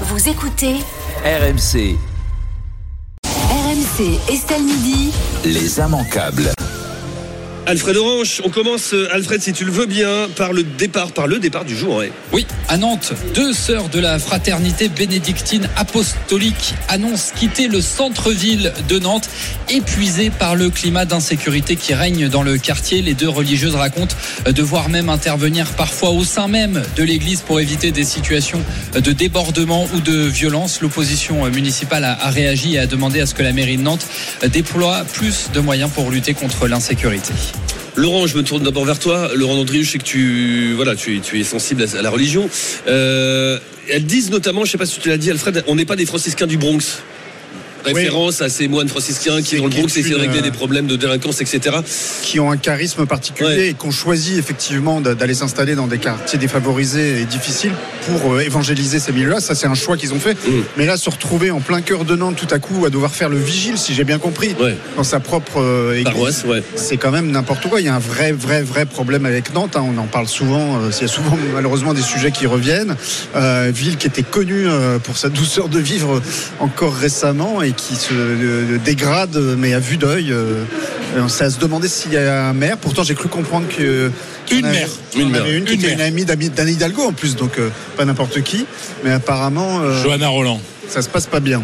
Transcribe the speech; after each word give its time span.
Vous 0.00 0.28
écoutez 0.28 0.74
RMC, 1.24 1.96
RMC 3.24 4.18
Estelle 4.28 4.62
Midi. 4.64 5.12
les 5.44 5.78
immanquables. 5.78 6.50
Alfred 7.66 7.96
Orange, 7.96 8.42
on 8.44 8.50
commence, 8.50 8.92
euh, 8.92 9.08
Alfred, 9.10 9.40
si 9.40 9.54
tu 9.54 9.64
le 9.64 9.72
veux 9.72 9.86
bien, 9.86 10.28
par 10.36 10.52
le 10.52 10.64
départ, 10.64 11.12
par 11.12 11.26
le 11.26 11.38
départ 11.38 11.64
du 11.64 11.74
jour. 11.74 12.02
Oui, 12.30 12.46
à 12.68 12.76
Nantes, 12.76 13.14
deux 13.34 13.54
sœurs 13.54 13.88
de 13.88 13.98
la 13.98 14.18
fraternité 14.18 14.88
bénédictine 14.88 15.70
apostolique 15.74 16.74
annoncent 16.88 17.32
quitter 17.34 17.68
le 17.68 17.80
centre-ville 17.80 18.74
de 18.86 18.98
Nantes, 18.98 19.30
épuisées 19.70 20.28
par 20.28 20.56
le 20.56 20.68
climat 20.68 21.06
d'insécurité 21.06 21.76
qui 21.76 21.94
règne 21.94 22.28
dans 22.28 22.42
le 22.42 22.58
quartier. 22.58 23.00
Les 23.00 23.14
deux 23.14 23.30
religieuses 23.30 23.76
racontent 23.76 24.16
devoir 24.54 24.90
même 24.90 25.08
intervenir 25.08 25.70
parfois 25.70 26.10
au 26.10 26.22
sein 26.22 26.48
même 26.48 26.82
de 26.96 27.02
l'église 27.02 27.40
pour 27.40 27.60
éviter 27.60 27.92
des 27.92 28.04
situations 28.04 28.62
de 28.92 29.12
débordement 29.12 29.88
ou 29.94 30.00
de 30.00 30.26
violence. 30.26 30.82
L'opposition 30.82 31.48
municipale 31.48 32.04
a 32.04 32.28
réagi 32.28 32.74
et 32.74 32.80
a 32.80 32.86
demandé 32.86 33.20
à 33.22 33.26
ce 33.26 33.34
que 33.34 33.42
la 33.42 33.52
mairie 33.52 33.78
de 33.78 33.82
Nantes 33.82 34.06
déploie 34.48 35.04
plus 35.14 35.50
de 35.54 35.60
moyens 35.60 35.90
pour 35.90 36.10
lutter 36.10 36.34
contre 36.34 36.68
l'insécurité. 36.68 37.32
Laurent, 37.96 38.26
je 38.26 38.36
me 38.36 38.42
tourne 38.42 38.64
d'abord 38.64 38.84
vers 38.84 38.98
toi. 38.98 39.30
Laurent 39.34 39.54
Andrieux, 39.58 39.84
je 39.84 39.92
sais 39.92 39.98
que 39.98 40.04
tu, 40.04 40.72
voilà, 40.74 40.96
tu, 40.96 41.20
es- 41.32 41.44
sensible 41.44 41.84
à, 41.96 42.02
la 42.02 42.10
religion. 42.10 42.48
Euh, 42.88 43.58
elles 43.88 44.04
disent 44.04 44.30
notamment, 44.30 44.64
je 44.64 44.72
sais 44.72 44.78
pas 44.78 44.86
si 44.86 44.98
tu 44.98 45.08
l'as 45.08 45.16
dit, 45.18 45.30
Alfred, 45.30 45.62
on 45.68 45.76
n'est 45.76 45.84
pas 45.84 45.96
des 45.96 46.06
franciscains 46.06 46.46
du 46.46 46.56
Bronx. 46.56 47.02
Référence 47.84 48.40
à 48.42 48.48
ces 48.48 48.68
moines 48.68 48.88
franciscains 48.88 49.42
qui, 49.42 49.56
dans 49.56 49.64
le 49.64 49.70
Bronx, 49.70 49.86
essaient 49.96 50.10
de 50.10 50.14
régler 50.16 50.38
euh, 50.38 50.42
des 50.42 50.50
problèmes 50.50 50.86
de 50.86 50.96
délinquance, 50.96 51.40
etc. 51.40 51.76
qui 52.22 52.40
ont 52.40 52.50
un 52.50 52.56
charisme 52.56 53.06
particulier 53.06 53.48
Ouais. 53.48 53.68
et 53.68 53.74
qu'on 53.74 53.90
choisit 53.90 54.38
effectivement 54.38 55.00
d'aller 55.00 55.34
s'installer 55.34 55.74
dans 55.74 55.86
des 55.86 55.98
quartiers 55.98 56.38
défavorisés 56.38 57.20
et 57.20 57.24
difficiles 57.24 57.72
pour 58.06 58.34
euh, 58.34 58.40
évangéliser 58.40 58.98
ces 58.98 59.12
milieux-là. 59.12 59.40
Ça, 59.40 59.54
c'est 59.54 59.66
un 59.66 59.74
choix 59.74 59.96
qu'ils 59.96 60.14
ont 60.14 60.20
fait. 60.20 60.34
Mm. 60.34 60.62
Mais 60.76 60.86
là, 60.86 60.96
se 60.96 61.10
retrouver 61.10 61.50
en 61.50 61.60
plein 61.60 61.80
cœur 61.82 62.04
de 62.04 62.16
Nantes 62.16 62.36
tout 62.36 62.52
à 62.54 62.58
coup 62.58 62.84
à 62.86 62.90
devoir 62.90 63.12
faire 63.12 63.28
le 63.28 63.38
vigile, 63.38 63.76
si 63.78 63.94
j'ai 63.94 64.04
bien 64.04 64.18
compris, 64.18 64.54
Ouais. 64.60 64.76
dans 64.96 65.04
sa 65.04 65.20
propre 65.20 65.60
euh, 65.60 65.92
église, 65.92 66.04
Paroisse, 66.04 66.44
ouais. 66.44 66.62
c'est 66.76 66.96
quand 66.96 67.10
même 67.10 67.30
n'importe 67.30 67.68
quoi. 67.68 67.80
Il 67.80 67.86
y 67.86 67.88
a 67.88 67.94
un 67.94 67.98
vrai, 67.98 68.32
vrai, 68.32 68.62
vrai 68.62 68.86
problème 68.86 69.26
avec 69.26 69.52
Nantes. 69.52 69.76
hein. 69.76 69.84
On 69.86 69.98
en 69.98 70.06
parle 70.06 70.28
souvent. 70.28 70.78
Il 70.88 71.02
y 71.02 71.04
a 71.04 71.08
souvent 71.08 71.36
malheureusement 71.54 71.92
des 71.94 72.02
sujets 72.02 72.30
qui 72.30 72.46
reviennent. 72.46 72.96
Euh, 73.36 73.70
ville 73.74 73.96
qui 73.96 74.06
était 74.06 74.22
connue 74.22 74.66
pour 75.02 75.16
sa 75.18 75.28
douceur 75.28 75.68
de 75.68 75.78
vivre 75.78 76.20
encore 76.60 76.94
récemment 76.94 77.62
et 77.62 77.72
qui 77.76 77.96
se 77.96 78.12
euh, 78.12 78.78
dégrade, 78.84 79.36
mais 79.58 79.74
à 79.74 79.78
vue 79.78 79.96
d'œil. 79.96 80.30
euh, 80.32 80.64
euh, 81.16 81.28
c'est 81.28 81.44
à 81.44 81.50
se 81.50 81.58
demander 81.58 81.88
s'il 81.88 82.12
y 82.12 82.16
a 82.16 82.46
un 82.46 82.52
maire. 82.52 82.76
Pourtant, 82.78 83.02
j'ai 83.04 83.14
cru 83.14 83.28
comprendre 83.28 83.66
que 83.68 84.10
Une 84.50 84.66
maire. 84.66 84.88
Une 85.16 85.30
maire. 85.30 85.46
une 85.46 85.64
qui 85.64 85.74
Une 85.76 86.00
amie 86.00 86.24
d'Anne 86.24 86.68
Hidalgo 86.68 87.02
en 87.02 87.12
plus, 87.12 87.36
donc 87.36 87.58
euh, 87.58 87.68
pas 87.96 88.04
n'importe 88.04 88.42
qui. 88.42 88.66
Mais 89.04 89.12
apparemment, 89.12 89.80
euh, 89.82 90.02
Johanna 90.02 90.28
Roland. 90.28 90.60
ça 90.88 91.02
se 91.02 91.08
passe 91.08 91.26
pas 91.26 91.40
bien. 91.40 91.62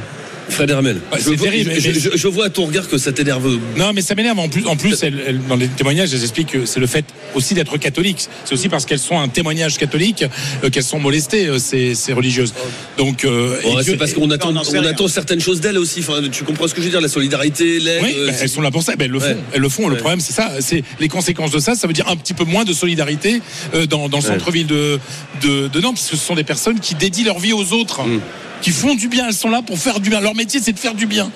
Fred 0.51 0.71
Hermel. 0.71 0.97
Ouais, 1.13 1.19
je, 1.19 1.25
c'est 1.25 1.35
vois, 1.37 1.49
terrible, 1.49 1.71
je- 1.79 1.89
mais- 1.91 2.01
je- 2.01 2.17
je 2.17 2.29
vois 2.29 2.47
à 2.47 2.51
ton 2.51 2.67
regard 2.67 2.89
que 2.89 2.99
ça 2.99 3.13
t'énerve. 3.13 3.59
Non, 3.77 3.93
mais 3.95 4.03
ça 4.03 4.15
m'énerve. 4.15 4.39
En 4.39 4.49
plus, 4.49 4.67
en 4.67 4.77
plus 4.77 5.03
elle- 5.03 5.23
elle- 5.27 5.41
dans 5.47 5.57
les 5.57 5.69
témoignages, 5.69 6.13
elles 6.13 6.23
expliquent 6.23 6.53
que 6.53 6.67
c'est 6.67 6.81
le 6.81 6.87
fait 6.87 7.05
aussi 7.35 7.55
d'être 7.55 7.77
catholique. 7.79 8.29
C'est 8.45 8.55
aussi 8.55 8.69
parce 8.69 8.85
qu'elles 8.85 8.99
sont 8.99 9.19
un 9.19 9.29
témoignage 9.29 9.79
catholique 9.79 10.25
euh, 10.65 10.71
qu'elles 10.71 10.83
sont 10.85 10.99
molestées, 10.99 11.47
euh, 11.47 11.59
ces, 11.59 11.95
ces 11.95 12.13
religieuses. 12.13 12.53
Donc, 12.99 13.25
euh, 13.25 13.57
c'est 13.83 13.97
parce 13.97 14.13
qu'on 14.13 14.31
attend, 14.31 14.53
on 14.53 14.85
attend 14.85 15.09
certaines 15.09 15.41
choses 15.41 15.61
d'elles 15.61 15.79
aussi. 15.79 16.01
Enfin, 16.01 16.21
tu 16.31 16.45
comprends 16.45 16.67
ce 16.69 16.75
que 16.75 16.81
je 16.81 16.87
veux 16.87 16.91
dire 16.91 17.01
La 17.01 17.09
solidarité, 17.09 17.79
l'aide. 17.79 18.01
Oui, 18.03 18.15
euh, 18.17 18.27
bah, 18.31 18.37
elles 18.41 18.49
sont 18.49 18.61
là 18.61 18.71
pour 18.71 18.83
ça. 18.83 18.97
Ben, 18.97 19.05
elles 19.05 19.11
le 19.11 19.21
font. 19.21 19.27
Ouais. 19.29 19.37
Elles 19.55 19.61
le 19.61 19.69
font. 19.69 19.87
Le 19.89 19.95
Ouais. 19.95 20.01
problème, 20.01 20.21
c'est 20.21 20.33
ça. 20.33 20.51
C'est 20.61 20.83
les 20.99 21.09
conséquences 21.09 21.51
de 21.53 21.59
ça. 21.61 21.75
Ça 21.75 21.87
veut 21.87 21.93
dire 21.93 22.09
un 22.09 22.17
petit 22.17 22.35
peu 22.35 22.45
moins 22.45 22.65
de 22.65 22.73
solidarité 22.73 23.41
euh, 23.75 23.87
dans, 23.87 24.09
dans 24.09 24.19
le 24.19 24.25
Ouais. 24.25 24.31
centre-ville 24.31 24.67
de, 24.67 24.99
de, 25.43 25.69
de 25.69 25.81
Nantes, 25.81 25.95
puisque 25.95 26.11
ce 26.13 26.17
sont 26.27 26.35
des 26.35 26.45
personnes 26.45 26.81
qui 26.81 26.95
dédient 26.95 27.25
leur 27.25 27.39
vie 27.39 27.53
aux 27.53 27.73
autres, 27.73 28.03
Mm. 28.03 28.21
Qui 28.63 28.71
font 28.71 28.95
du 28.95 29.09
bien. 29.09 29.27
Elles 29.29 29.35
sont 29.35 29.51
là 29.51 29.63
pour 29.63 29.79
faire 29.79 30.01
du 30.01 30.11
bien. 30.11 30.21
Leur 30.21 30.35
métier, 30.35 30.61
c'est 30.63 30.73
de 30.73 30.79
faire 30.79 30.95
du 30.95 31.07
bien, 31.07 31.31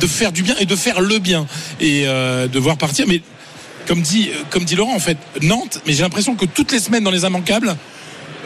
de 0.00 0.06
faire 0.06 0.32
du 0.32 0.42
bien 0.42 0.54
et 0.60 0.66
de 0.66 0.76
faire 0.76 1.00
le 1.00 1.18
bien 1.18 1.46
et 1.80 2.04
euh, 2.06 2.48
de 2.48 2.58
voir 2.58 2.76
partir. 2.76 3.06
Mais 3.06 3.20
comme 3.86 4.00
dit, 4.02 4.30
comme 4.50 4.64
dit 4.64 4.76
Laurent, 4.76 4.94
en 4.94 5.00
fait, 5.00 5.18
Nantes. 5.42 5.80
Mais 5.86 5.92
j'ai 5.92 6.02
l'impression 6.02 6.34
que 6.34 6.46
toutes 6.46 6.72
les 6.72 6.78
semaines 6.80 7.04
dans 7.04 7.10
les 7.10 7.24
immanquables. 7.24 7.74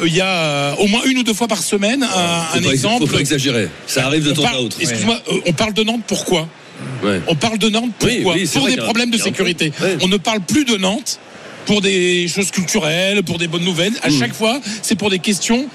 euh, 0.03 0.07
Il 0.09 0.15
y 0.15 0.21
a 0.21 0.27
euh, 0.29 0.75
au 0.79 0.87
moins 0.89 1.03
une 1.05 1.19
ou 1.19 1.23
deux 1.23 1.35
fois 1.35 1.49
par 1.49 1.63
semaine 1.63 2.03
un, 2.03 2.07
faut 2.09 2.59
un 2.59 2.63
pas 2.63 2.71
exemple. 2.73 3.07
Faut 3.07 3.13
pas 3.15 3.21
exagérer. 3.21 3.69
Ça 3.87 4.07
arrive 4.07 4.25
de 4.25 4.33
temps 4.33 4.45
à 4.47 4.59
autre. 4.59 4.77
Excuse-moi, 4.81 5.21
euh, 5.33 5.41
on 5.47 5.53
parle 5.53 5.73
de 5.75 5.83
Nantes 5.85 6.03
pourquoi? 6.07 6.49
Ouais. 7.03 7.23
on 7.27 7.35
parle 7.35 7.57
de 7.59 7.71
Nantes 7.71 7.93
pourquoi? 7.99 8.35
oui, 8.35 8.47
Pour 8.53 8.67
des 8.67 8.77
problèmes 8.77 9.11
de 9.11 9.17
sécurité. 9.19 9.73
On 10.03 10.09
ne 10.09 10.19
parle 10.19 10.41
plus 10.41 10.65
de 10.67 10.77
Nantes 10.77 11.19
pour 11.65 11.81
des 11.81 12.29
choses 12.29 12.51
culturelles, 12.51 13.23
pour 13.23 13.39
des 13.39 13.49
bonnes 13.49 13.65
nouvelles. 13.65 13.95
À 14.03 14.09
Mm. 14.11 14.19
chaque 14.19 14.35
fois, 14.35 14.61
c'est 14.83 14.95
pour 14.95 15.09
des 15.11 15.19
questions 15.19 15.67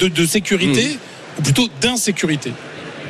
de, 0.00 0.08
de 0.08 0.26
sécurité, 0.26 0.84
Mm. 0.88 0.98
Ou 1.38 1.42
plutôt 1.42 1.68
d'insécurité. 1.80 2.52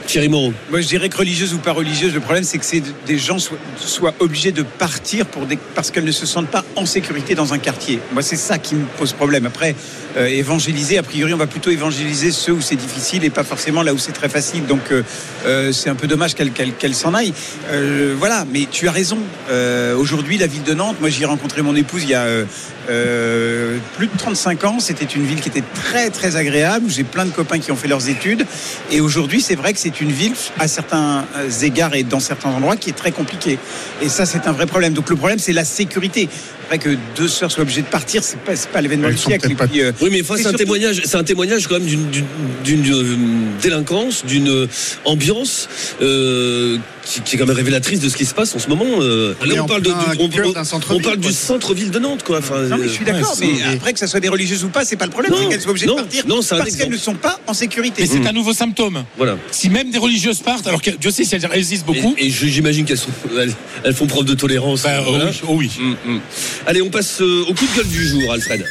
Thierry 0.09 0.31
Moreau. 0.31 0.55
Moi, 0.71 0.81
je 0.81 0.87
dirais 0.87 1.11
que 1.11 1.19
religieuse 1.19 1.53
ou 1.53 1.59
pas 1.59 1.73
religieuse, 1.73 2.15
le 2.15 2.21
problème, 2.21 2.43
c'est 2.43 2.57
que 2.57 2.65
c'est 2.65 2.83
des 3.07 3.19
gens 3.19 3.39
soient, 3.39 3.59
soient 3.77 4.15
obligés 4.21 4.53
de 4.53 4.63
partir 4.63 5.27
pour 5.27 5.45
des, 5.45 5.59
parce 5.75 5.91
qu'elles 5.91 6.07
ne 6.07 6.13
se 6.13 6.25
sentent 6.25 6.49
pas 6.49 6.65
en 6.77 6.87
sécurité 6.87 7.35
dans 7.35 7.53
un 7.53 7.59
quartier. 7.59 8.01
Moi, 8.15 8.23
c'est 8.23 8.37
ça 8.37 8.57
qui 8.57 8.75
me 8.75 8.87
pose 8.97 9.13
problème. 9.13 9.45
Après, 9.45 9.75
euh, 10.17 10.27
évangéliser, 10.27 10.97
a 10.97 11.03
priori, 11.03 11.35
on 11.35 11.37
va 11.37 11.47
plutôt 11.47 11.71
évangéliser 11.71 12.31
ceux 12.33 12.53
où 12.53 12.63
c'est 12.63 12.77
difficile 12.77 13.23
et 13.23 13.29
pas 13.29 13.45
forcément 13.45 13.83
là 13.83 13.93
où 13.93 13.99
c'est 13.99 14.13
très 14.13 14.31
facile. 14.31 14.65
Donc, 14.65 14.81
euh, 14.93 15.03
euh, 15.45 15.73
c'est 15.73 15.91
un 15.91 15.95
peu 15.95 16.07
dommage 16.07 16.35
qu'elle 16.35 16.95
s'en 16.95 17.13
aille. 17.13 17.35
Euh, 17.71 18.15
voilà, 18.19 18.47
mais 18.51 18.67
tu 18.71 18.89
as 18.89 18.93
raison. 18.93 19.19
Euh, 19.51 19.95
Aujourd'hui, 19.95 20.39
la 20.39 20.47
ville 20.47 20.63
de 20.63 20.73
Nantes, 20.73 20.97
moi, 21.01 21.11
j'y 21.11 21.23
ai 21.23 21.27
rencontré 21.27 21.61
mon 21.61 21.77
épouse 21.77 22.05
il 22.05 22.11
y 22.11 22.15
a 22.15 22.27
euh, 22.89 23.79
plus 23.97 24.07
de 24.07 24.17
35 24.17 24.65
ans. 24.65 24.81
C'était 24.81 25.05
une 25.05 25.25
ville 25.27 25.41
qui 25.41 25.49
était 25.49 25.63
très, 25.75 26.11
très 26.11 26.37
agréable. 26.37 26.87
J'ai 26.89 27.05
plein 27.05 27.25
de 27.25 27.31
copains 27.31 27.59
qui 27.59 27.71
ont 27.73 27.77
fait 27.77 27.89
leurs 27.89 28.09
études. 28.09 28.47
Et 28.91 29.01
aujourd'hui, 29.01 29.41
c'est 29.41 29.55
vrai 29.55 29.73
que 29.73 29.79
c'est 29.79 30.01
une 30.01 30.11
ville, 30.13 30.33
à 30.59 30.69
certains 30.69 31.25
euh, 31.37 31.49
égards 31.63 31.95
et 31.95 32.03
dans 32.03 32.21
certains 32.21 32.51
endroits, 32.51 32.77
qui 32.77 32.91
est 32.91 32.95
très 32.95 33.13
compliquée. 33.13 33.59
Et 34.03 34.09
ça, 34.09 34.27
c'est 34.27 34.47
un 34.47 34.53
vrai 34.53 34.67
problème. 34.67 34.93
Donc 34.95 35.11
le 35.11 35.17
problème, 35.17 35.39
c'est 35.39 35.53
la 35.53 35.65
sécurité. 35.65 36.29
Après 36.65 36.79
que 36.79 36.97
deux 37.17 37.29
sœurs 37.29 37.51
soient 37.51 37.63
obligées 37.63 37.81
de 37.81 37.87
partir, 37.87 38.23
c'est 38.23 38.37
pas, 38.71 38.81
l'événement 38.83 39.09
du 39.09 39.17
siècle. 39.17 39.55
Pas- 39.55 39.67
puis, 39.67 39.81
euh, 39.81 39.93
Oui, 40.03 40.11
mais 40.13 40.21
enfin, 40.21 40.35
C'est 40.37 40.41
un 40.43 40.51
surtout- 40.51 40.59
témoignage, 40.59 41.01
c'est 41.05 41.17
un 41.17 41.25
témoignage 41.25 41.67
quand 41.67 41.79
même 41.81 41.87
d'une, 42.63 42.83
délinquance, 43.63 44.25
d'une 44.27 44.69
ambiance 45.07 45.69
euh, 46.03 46.77
qui, 47.09 47.21
qui 47.23 47.37
est 47.37 47.39
quand 47.39 47.47
même 47.47 47.57
révélatrice 47.57 48.01
de 48.01 48.09
ce 48.09 48.17
qui 48.17 48.25
se 48.27 48.35
passe 48.35 48.55
en 48.55 48.59
ce 48.59 48.69
moment. 48.69 48.85
euh. 49.01 49.35
On 49.41 49.45
Là, 49.47 49.63
parle 49.65 49.83
de, 49.83 49.89
du- 49.91 49.95
on, 50.21 50.29
cœur 50.29 50.47
on- 50.49 50.53
d'un 50.53 50.61
on 50.61 50.65
centre-ville, 50.65 51.03
parle 51.03 51.17
du 51.17 51.29
quoi. 51.29 51.33
centre-ville 51.37 51.91
de 51.91 51.99
Nantes, 51.99 52.23
quoi. 52.23 52.39
Enfin, 52.39 52.61
non, 52.63 52.77
mais 52.79 52.85
je 52.89 52.93
suis 52.93 53.03
euh, 53.05 53.13
d'accord. 53.13 53.35
ouais, 53.41 53.47
mais 53.47 53.59
c'est- 53.59 53.77
après 53.77 53.93
que 53.95 53.99
ça 53.99 54.07
soit 54.07 54.21
des 54.21 54.29
religieuses 54.29 54.65
ou 54.65 54.69
pas, 54.69 54.85
c'est 54.85 54.97
pas 54.97 55.07
le 55.07 55.11
problème. 55.11 55.33
C'est 55.39 55.49
qu'elles 55.49 55.61
soient 55.61 55.71
obligées 55.71 55.87
non, 55.87 55.95
de 55.97 56.01
partir 56.01 56.27
non, 56.27 56.41
parce 56.43 56.77
qu'elles 56.77 56.91
ne 56.91 56.97
sont 56.97 57.15
pas 57.15 57.41
en 57.47 57.55
sécurité. 57.55 58.03
Mais 58.03 58.09
c'est 58.09 58.27
un 58.27 58.33
nouveau 58.33 58.53
symptôme. 58.53 59.05
voilà. 59.17 59.37
Si 59.51 59.71
même 59.71 59.91
des 59.91 59.99
religieuses 59.99 60.41
partent, 60.41 60.67
alors 60.67 60.83
que 60.83 60.91
Dieu 60.91 61.11
sait 61.11 61.25
si 61.25 61.35
elles 61.35 61.47
résistent 61.47 61.87
beaucoup. 61.87 62.15
Et, 62.19 62.27
et 62.27 62.31
j'imagine 62.31 62.85
qu'elles 62.85 62.99
sont, 62.99 63.11
elles, 63.39 63.53
elles 63.85 63.95
font 63.95 64.07
preuve 64.07 64.25
de 64.27 64.35
tolérance. 64.35 64.83
bah, 64.83 64.99
oh 65.01 65.11
Voilà. 65.11 65.27
oui, 65.27 65.41
oh 65.49 65.55
oui. 65.57 65.71
Mm, 65.81 66.13
mm. 66.13 66.21
Allez, 66.67 66.83
on 66.83 66.91
passe 66.91 67.21
euh, 67.23 67.43
au 67.49 67.55
coup 67.55 67.65
de 67.73 67.77
gueule 67.77 67.89
du 67.89 68.07
jour, 68.07 68.33
Alfred. 68.33 68.65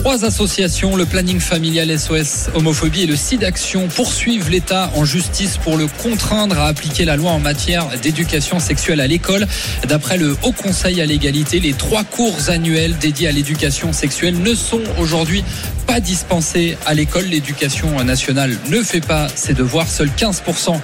Trois 0.00 0.24
associations, 0.24 0.96
le 0.96 1.04
planning 1.04 1.40
familial 1.40 1.98
SOS 1.98 2.48
homophobie 2.54 3.02
et 3.02 3.06
le 3.06 3.16
CID 3.16 3.44
Action, 3.44 3.86
poursuivent 3.88 4.48
l'État 4.48 4.90
en 4.96 5.04
justice 5.04 5.58
pour 5.58 5.76
le 5.76 5.88
contraindre 6.02 6.58
à 6.58 6.68
appliquer 6.68 7.04
la 7.04 7.16
loi 7.16 7.32
en 7.32 7.38
matière 7.38 7.86
d'éducation 8.00 8.60
sexuelle 8.60 9.00
à 9.00 9.06
l'école. 9.06 9.46
D'après 9.86 10.16
le 10.16 10.38
Haut 10.42 10.52
Conseil 10.52 11.02
à 11.02 11.06
l'égalité, 11.06 11.60
les 11.60 11.74
trois 11.74 12.02
cours 12.02 12.48
annuels 12.48 12.96
dédiés 12.96 13.28
à 13.28 13.32
l'éducation 13.32 13.92
sexuelle 13.92 14.40
ne 14.40 14.54
sont 14.54 14.80
aujourd'hui 14.98 15.44
pas 15.90 15.98
dispensés 15.98 16.76
à 16.86 16.94
l'école. 16.94 17.24
L'éducation 17.24 18.04
nationale 18.04 18.56
ne 18.70 18.80
fait 18.80 19.04
pas 19.04 19.26
ses 19.34 19.54
devoirs. 19.54 19.88
Seuls 19.88 20.10
15% 20.16 20.78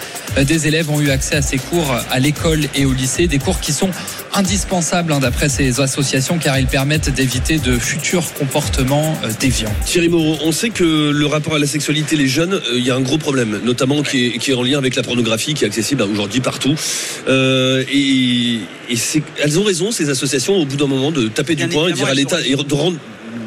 des 0.44 0.66
élèves 0.66 0.90
ont 0.90 1.00
eu 1.00 1.10
accès 1.10 1.36
à 1.36 1.42
ces 1.42 1.58
cours 1.58 1.94
à 2.10 2.18
l'école 2.18 2.62
et 2.74 2.86
au 2.86 2.92
lycée. 2.92 3.28
Des 3.28 3.38
cours 3.38 3.60
qui 3.60 3.72
sont 3.72 3.90
indispensables 4.34 5.12
hein, 5.12 5.20
d'après 5.20 5.48
ces 5.48 5.80
associations 5.80 6.38
car 6.38 6.58
ils 6.58 6.66
permettent 6.66 7.08
d'éviter 7.10 7.58
de 7.58 7.78
futurs 7.78 8.34
comportements 8.34 9.16
euh, 9.22 9.30
déviants. 9.38 9.72
Thierry 9.84 10.08
Moreau, 10.08 10.38
on 10.42 10.50
sait 10.50 10.70
que 10.70 11.12
le 11.12 11.26
rapport 11.26 11.54
à 11.54 11.60
la 11.60 11.68
sexualité, 11.68 12.16
les 12.16 12.26
jeunes, 12.26 12.54
euh, 12.54 12.76
il 12.76 12.84
y 12.84 12.90
a 12.90 12.96
un 12.96 13.00
gros 13.00 13.18
problème, 13.18 13.60
notamment 13.64 14.02
qui 14.02 14.26
est, 14.26 14.38
qui 14.38 14.50
est 14.50 14.54
en 14.54 14.64
lien 14.64 14.78
avec 14.78 14.96
la 14.96 15.04
pornographie, 15.04 15.54
qui 15.54 15.62
est 15.62 15.68
accessible 15.68 16.00
bah, 16.00 16.08
aujourd'hui 16.10 16.40
partout. 16.40 16.74
Euh, 17.28 17.84
et 17.92 18.58
elles 19.40 19.58
ont 19.60 19.64
raison, 19.64 19.92
ces 19.92 20.10
associations, 20.10 20.56
au 20.56 20.64
bout 20.64 20.76
d'un 20.76 20.88
moment, 20.88 21.12
de 21.12 21.28
taper 21.28 21.54
Bien 21.54 21.68
du 21.68 21.76
poing 21.76 21.88
et 21.90 21.92
dire 21.92 22.08
à 22.08 22.14
l'État, 22.14 22.40
et 22.44 22.56
de 22.56 22.74
rendre 22.74 22.98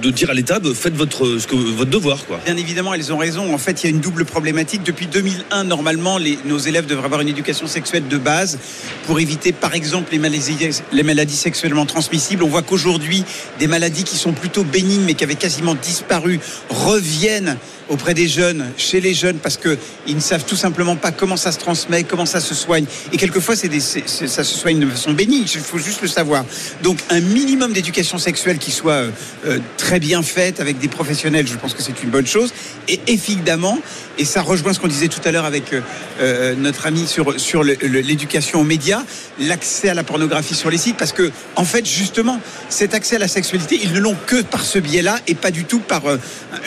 de 0.02 0.10
dire 0.12 0.30
à 0.30 0.34
l'État, 0.34 0.60
bah, 0.60 0.70
faites 0.74 0.96
votre, 0.96 1.38
ce 1.38 1.48
que, 1.48 1.56
votre 1.56 1.90
devoir. 1.90 2.26
Quoi. 2.26 2.40
Bien 2.46 2.58
évidemment, 2.58 2.94
elles 2.94 3.12
ont 3.12 3.18
raison. 3.18 3.54
En 3.54 3.58
fait, 3.58 3.84
il 3.84 3.88
y 3.88 3.88
a 3.88 3.90
une 3.90 4.00
double 4.00 4.26
problématique. 4.26 4.84
Depuis 4.84 5.08
2001, 5.08 5.64
normalement, 5.64 6.20
nos 6.46 6.58
élèves 6.58 6.86
devraient 6.86 7.06
avoir 7.06 7.22
une 7.22 7.30
éducation 7.30 7.68
sexuelle 7.68 8.08
de 8.08 8.18
base 8.18 8.60
pour 9.06 9.20
éviter, 9.20 9.52
par 9.52 9.76
exemple, 9.76 10.12
les 10.12 10.20
maladies, 10.20 10.82
les 10.92 11.04
maladies 11.04 11.36
sexuellement 11.36 11.86
transmissibles. 11.86 12.44
On 12.44 12.50
voit 12.50 12.62
qu'aujourd'hui, 12.62 13.24
des 13.60 13.68
maladies 13.68 14.04
qui 14.04 14.18
sont 14.18 14.34
plutôt 14.34 14.64
bénignes, 14.64 15.04
mais 15.06 15.14
qui 15.14 15.24
avaient 15.24 15.36
quasiment 15.36 15.76
disparu, 15.76 16.40
reviennent 16.70 17.58
auprès 17.90 18.14
des 18.14 18.28
jeunes, 18.28 18.72
chez 18.78 19.02
les 19.02 19.14
jeunes, 19.14 19.38
parce 19.38 19.58
qu'ils 19.58 20.16
ne 20.16 20.20
savent 20.20 20.46
tout 20.46 20.56
simplement 20.56 20.96
pas 20.96 21.12
comment 21.12 21.38
ça 21.38 21.52
se 21.52 21.58
transmet, 21.58 22.04
comment 22.04 22.26
ça 22.26 22.40
se 22.40 22.54
soigne. 22.54 22.86
Et 23.12 23.18
quelquefois, 23.18 23.56
c'est 23.56 23.70
ça 23.80 24.44
se 24.44 24.58
soigne 24.58 24.80
de 24.80 24.86
façon 24.86 25.14
bénigne, 25.14 25.44
il 25.44 25.62
faut 25.62 25.80
juste 25.80 26.02
le 26.02 26.08
savoir. 26.08 26.46
Donc, 26.84 27.00
un 27.10 27.20
minimum 27.20 27.74
d'éducation 27.74 28.18
sexuelle 28.18 28.60
qui 28.60 28.72
soit 28.72 28.94
euh, 28.94 29.12
euh, 29.46 29.60
très 29.78 29.89
très 29.90 30.00
bien 30.00 30.22
faite 30.22 30.60
avec 30.60 30.78
des 30.78 30.88
professionnels. 30.88 31.48
Je 31.48 31.56
pense 31.56 31.74
que 31.74 31.82
c'est 31.82 32.04
une 32.04 32.12
bonne 32.12 32.28
chose. 32.28 32.54
Et 32.88 33.00
évidemment, 33.08 33.80
et 34.20 34.26
ça 34.26 34.44
rejoint 34.44 34.72
ce 34.74 34.80
qu'on 34.80 34.88
disait 34.88 35.08
tout 35.08 35.22
à 35.26 35.32
l'heure 35.32 35.46
avec 35.46 35.74
euh, 35.74 35.82
euh, 36.22 36.54
notre 36.56 36.86
ami 36.86 37.08
sur, 37.08 37.40
sur 37.40 37.64
l'éducation 37.64 38.62
aux 38.62 38.64
médias, 38.64 39.02
l'accès 39.40 39.90
à 39.90 39.96
la 39.96 40.04
pornographie 40.04 40.54
sur 40.54 40.70
les 40.70 40.78
sites, 40.78 40.98
parce 40.98 41.12
que 41.12 41.32
en 41.56 41.64
fait, 41.66 41.88
justement, 41.88 42.40
cet 42.70 42.94
accès 42.94 43.16
à 43.16 43.20
la 43.20 43.28
sexualité, 43.28 43.80
ils 43.82 43.92
ne 43.94 44.00
l'ont 44.00 44.16
que 44.28 44.44
par 44.44 44.64
ce 44.64 44.78
biais-là 44.78 45.18
et 45.28 45.34
pas 45.34 45.50
du 45.50 45.64
tout 45.66 45.80
par. 45.80 46.06
euh, 46.06 46.18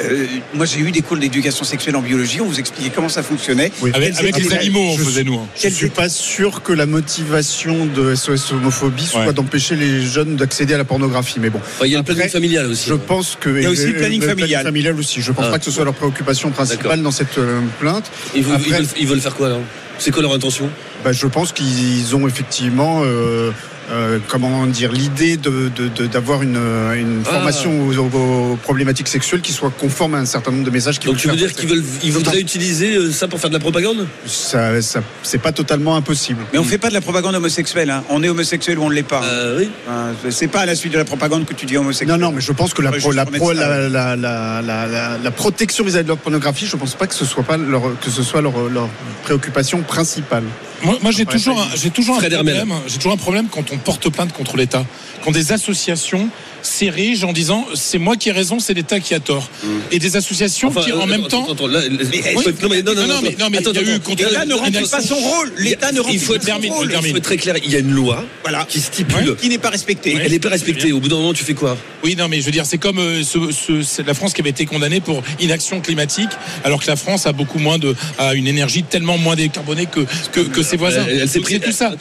euh, 0.02 0.26
moi, 0.54 0.66
j'ai 0.66 0.80
eu 0.80 0.90
des 0.90 1.02
cours 1.02 1.16
d'éducation 1.16 1.64
sexuelle 1.64 1.94
en 1.94 2.02
biologie. 2.02 2.40
On 2.40 2.46
vous 2.46 2.58
expliquait 2.58 2.90
comment 2.92 3.08
ça 3.08 3.22
fonctionnait. 3.22 3.70
Oui. 3.82 3.92
Avec, 3.94 4.19
avec 4.19 4.36
les 4.36 4.52
animaux, 4.52 4.80
on 4.94 4.98
je- 4.98 5.04
faisait 5.04 5.22
nous. 5.24 5.38
hein. 5.38 5.46
Je 5.62 5.69
suis 5.69 5.90
pas 5.90 6.08
sûr 6.08 6.62
que 6.64 6.72
la 6.72 6.86
motivation 6.86 7.86
de 7.86 8.16
SOS 8.16 8.50
homophobie 8.52 9.06
soit 9.06 9.26
Ouais. 9.26 9.32
d'empêcher 9.32 9.76
les 9.76 10.02
jeunes 10.02 10.34
d'accéder 10.34 10.74
à 10.74 10.78
la 10.78 10.84
pornographie. 10.84 11.38
Mais 11.38 11.50
bon, 11.50 11.60
Enfin, 11.62 11.84
il 11.86 11.92
y 11.92 11.94
a 11.94 11.98
le 11.98 12.04
planning 12.04 12.28
familial 12.28 12.66
aussi. 12.66 12.88
je 12.88 12.94
pense 13.14 13.37
que 13.41 13.50
Il 13.50 13.62
y 13.62 13.67
a 13.67 13.70
aussi 13.70 13.87
le 13.87 13.94
planning 13.94 14.23
familial. 14.23 14.64
familial 14.64 14.99
aussi. 14.99 15.20
Je 15.23 15.32
pense 15.32 15.47
Ah. 15.49 15.50
pas 15.53 15.59
que 15.59 15.64
ce 15.64 15.70
soit 15.70 15.85
leur 15.85 15.94
préoccupation 15.94 16.50
principale 16.50 17.03
dans 17.03 17.11
cette 17.11 17.37
euh, 17.38 17.61
plainte. 17.81 18.11
Ils, 18.35 18.43
veulent- 18.43 18.56
Après- 18.56 18.69
ils 18.69 18.75
veulent, 18.75 18.87
ils 19.00 19.06
veulent 19.09 19.20
faire 19.20 19.35
quoi 19.35 19.47
alors? 19.49 19.61
C'est 19.99 20.11
quoi 20.11 20.23
leur 20.23 20.32
intention? 20.35 20.69
Bah, 21.05 21.12
je 21.12 21.26
pense 21.26 21.53
qu'ils 21.53 22.14
ont 22.17 22.26
effectivement, 22.26 23.03
euh, 23.05 23.50
euh, 23.90 24.19
comment 24.29 24.67
dire, 24.67 24.93
l'idée 24.93 25.37
de, 25.37 25.70
de- 25.75 25.88
de- 25.88 26.06
d'avoir 26.06 26.43
une, 26.43 26.56
une 26.56 27.23
Ah. 27.26 27.31
formation 27.32 27.88
aux, 27.88 27.96
aux- 27.99 28.52
aux 28.52 28.56
problématiques 28.56 29.08
sexuelles 29.08 29.40
qui 29.40 29.52
soit 29.52 29.70
conforme 29.70 30.14
à 30.14 30.19
un 30.19 30.25
certain 30.25 30.50
nombre 30.52 30.64
de 30.64 30.70
messages. 30.70 30.99
qu'ils 30.99 31.11
Donc 31.11 31.19
tu 31.19 31.29
veux 31.29 31.37
dire 31.37 31.52
qu'ils 31.52 31.69
veulent, 31.69 31.82
ils 32.02 32.12
voudraient 32.12 32.40
utiliser 32.40 32.96
euh, 32.96 33.11
ça 33.11 33.29
pour 33.29 33.40
faire 33.40 33.50
de 33.50 33.55
la 33.55 33.61
propagande? 33.61 34.06
ça, 34.26 34.81
ça- 34.82 35.02
c'est 35.23 35.38
pas 35.43 35.52
totalement 35.52 35.96
impossible. 35.96 36.43
Mais 36.52 36.58
on 36.58 36.64
fait 36.64 36.79
pas 36.79 36.88
de 36.88 36.94
la 36.94 37.00
propagande 37.00 37.34
homosexuelle. 37.34 37.90
hein. 37.90 38.05
On 38.08 38.23
est 38.23 38.29
homosexuel 38.29 38.79
ou 38.79 38.84
on 38.84 38.88
ne 38.90 38.94
l'est 38.94 39.02
pas. 39.02 39.23
euh, 39.25 39.58
Oui. 39.58 39.70
Hein, 39.90 40.12
c'est 40.31 40.49
pas 40.49 40.61
à 40.61 40.67
la 40.67 40.75
suite 40.75 40.93
de 40.93 40.99
la 40.99 41.05
propagande 41.05 41.44
que 41.44 41.55
tu 41.55 41.67
dis 41.67 41.76
homosexuel. 41.76 42.08
Non, 42.19 42.26
non, 42.29 42.32
mais 42.32 42.40
je 42.40 42.52
pense 42.52 42.75
que 42.75 42.82
la, 42.82 42.93
pro- 42.93 43.12
la, 43.12 43.26
pro- 43.26 43.52
la, 43.52 43.88
la, 43.88 44.17
la, 44.17 44.62
la- 44.62 44.87
la- 44.87 45.19
la 45.19 45.31
protection 45.31 45.84
vis-à-vis 45.84 46.05
de 46.05 46.08
leur 46.08 46.19
pornographie, 46.19 46.67
je 46.67 46.76
pense 46.76 46.94
pas 46.94 47.06
que 47.06 47.14
ce 47.14 47.25
soit 47.25 47.43
pas 47.43 47.56
leur, 47.56 47.82
que 48.00 48.11
ce 48.11 48.23
soit 48.23 48.40
leur, 48.43 48.69
leur 48.69 48.88
préoccupation 49.25 49.82
principale. 49.82 50.44
Moi, 50.84 50.99
moi, 51.02 51.11
j'ai 51.12 51.25
toujours, 51.26 51.64
j'ai 51.75 51.90
toujours 51.90 52.17
un 52.17 52.20
problème. 52.20 52.73
J'ai 52.87 52.96
toujours 52.96 53.12
un 53.12 53.17
problème 53.17 53.49
quand 53.50 53.73
on 53.73 53.79
porte 53.79 54.08
plainte 54.11 54.32
contre 54.32 54.56
l'État, 54.56 54.84
quand 55.25 55.31
des 55.31 55.52
associations 55.52 56.29
s'érigent 56.62 57.29
en 57.29 57.32
disant 57.32 57.67
c'est 57.75 57.99
moi 57.99 58.17
qui 58.17 58.29
ai 58.29 58.32
raison, 58.32 58.59
c'est 58.61 58.75
l'État 58.75 59.00
qui 59.00 59.14
a 59.14 59.20
tort, 59.20 59.49
et 59.91 59.99
des 59.99 60.17
associations 60.17 60.69
Enfin, 60.69 60.82
qui 60.82 60.93
en 60.93 61.03
euh, 61.03 61.06
même 61.06 61.25
attends, 61.25 61.43
temps. 61.44 61.53
attends, 61.53 61.67
là, 61.67 61.81
Mais, 61.91 62.35
non, 62.35 62.69
mais 62.70 62.82
non, 62.82 62.94
non, 62.94 63.03
Non, 63.03 63.06
non, 63.14 63.20
mais- 63.23 63.37
non, 63.38 63.47
mais 63.50 63.59
attends, 63.59 63.70
il 63.73 63.76
y 63.76 63.79
a 63.79 63.82
eu 63.82 63.94
attends. 63.94 64.11
contre- 64.11 64.25
L'État 64.25 64.44
ne 64.47 64.55
remplit 64.55 64.88
pas 64.91 65.00
son 65.03 65.14
rôle. 65.17 65.53
L'État 65.59 65.93
ne 65.93 66.00
remplit 66.00 66.19
pas 66.19 66.25
son 66.25 66.32
rôle. 66.73 66.91
il 66.93 67.11
faut 67.11 67.17
être 67.17 67.23
très 67.23 67.37
clair. 67.37 67.56
Il 67.64 67.70
y 67.70 67.76
a 67.76 67.81
une 67.81 67.91
loi 67.91 68.25
Voilà. 68.43 68.64
qui 68.69 68.81
stipule. 68.81 69.37
Qui 69.37 69.49
n'est 69.49 69.59
pas 69.59 69.70
respectée. 69.70 70.17
Elle 70.23 70.31
n'est 70.31 70.38
pas 70.38 70.49
respectée. 70.50 70.93
Au 70.93 71.00
bout 71.00 71.09
d'un 71.09 71.17
moment, 71.17 71.32
tu 71.35 71.44
fais 71.44 71.55
quoi? 71.55 71.76
Oui, 72.05 72.17
non, 72.17 72.29
mais 72.29 72.41
je 72.41 72.47
veux 72.47 72.50
dire, 72.53 72.67
c'est 72.67 72.79
comme 72.79 72.99
euh, 72.99 73.23
ce, 73.23 73.38
ce- 73.53 73.82
c'est 73.82 74.06
la 74.06 74.15
France 74.15 74.32
qui 74.32 74.41
avait 74.41 74.50
été 74.50 74.67
condamnée 74.67 75.00
pour 75.00 75.23
inaction 75.41 75.81
climatique, 75.81 76.31
alors 76.65 76.81
que 76.82 76.87
la 76.87 76.97
France 76.97 77.26
a 77.26 77.32
beaucoup 77.32 77.58
moins 77.58 77.79
de, 77.79 77.94
a 78.19 78.35
une 78.35 78.47
énergie 78.47 78.82
tellement 78.82 79.19
moins 79.19 79.37
décarbonée 79.37 79.87
que 79.87 80.00
que, 80.32 80.41
que 80.41 80.62
ses 80.62 80.76
voisins. 80.76 81.05
Elle, 81.08 81.29
s'est 81.29 81.41
pris 81.41 81.61
tout 81.61 81.73
ça. 81.73 81.94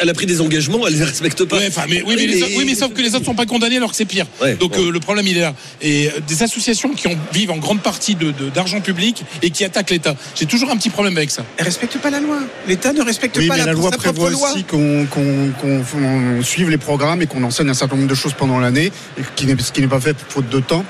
Elle, 0.00 0.08
a 0.08 0.14
pris, 0.14 0.26
des 0.26 0.40
engagements, 0.40 0.86
elle 0.86 0.94
les 0.96 1.04
respecte 1.04 1.44
pas. 1.44 1.58
Oui, 2.06 2.64
mais, 2.66 2.74
sauf 2.74 2.92
que 2.92 3.02
les 3.02 3.14
autres 3.14 3.24
sont 3.24 3.34
pas 3.34 3.46
condamnés 3.46 3.59
alors 3.76 3.90
que 3.90 3.96
c'est 3.96 4.04
pire. 4.04 4.26
Ouais, 4.40 4.54
Donc 4.56 4.76
euh, 4.76 4.90
le 4.90 5.00
problème 5.00 5.26
il 5.26 5.36
est 5.36 5.42
là. 5.42 5.54
Et 5.82 6.08
euh, 6.08 6.20
des 6.26 6.42
associations 6.42 6.90
qui 6.94 7.06
ont, 7.08 7.16
vivent 7.32 7.50
en 7.50 7.58
grande 7.58 7.80
partie 7.80 8.14
de, 8.14 8.30
de- 8.32 8.48
d'argent 8.50 8.80
public 8.80 9.24
et 9.42 9.50
qui 9.50 9.64
attaquent 9.64 9.90
l'État. 9.90 10.14
J'ai 10.36 10.46
toujours 10.46 10.70
un 10.70 10.76
petit 10.76 10.90
problème 10.90 11.16
avec 11.16 11.30
ça. 11.30 11.44
Elle 11.56 11.64
respecte 11.66 11.98
pas 11.98 12.10
la 12.10 12.20
loi. 12.20 12.38
L'État 12.66 12.92
ne 12.92 13.02
respecte 13.02 13.36
Oui, 13.36 13.48
pas 13.48 13.54
mais 13.54 13.60
la, 13.60 13.66
la 13.66 13.72
loi 13.72 13.90
prévoit 13.90 14.30
loi. 14.30 14.50
aussi 14.52 14.64
qu'on 14.64 15.06
suive 16.42 16.70
les 16.70 16.78
programmes 16.78 17.22
et 17.22 17.26
qu'on 17.26 17.42
enseigne 17.44 17.68
un 17.70 17.74
certain 17.74 17.96
nombre 17.96 18.08
de 18.08 18.14
choses 18.14 18.32
pendant 18.34 18.58
l'année, 18.58 18.92
et 19.18 19.22
qui 19.36 19.46
n'est- 19.46 19.60
ce 19.60 19.72
qui 19.72 19.80
n'est 19.80 19.88
pas 19.88 20.00
fait 20.00 20.16
faute 20.28 20.48
de 20.48 20.60
temps. 20.60 20.84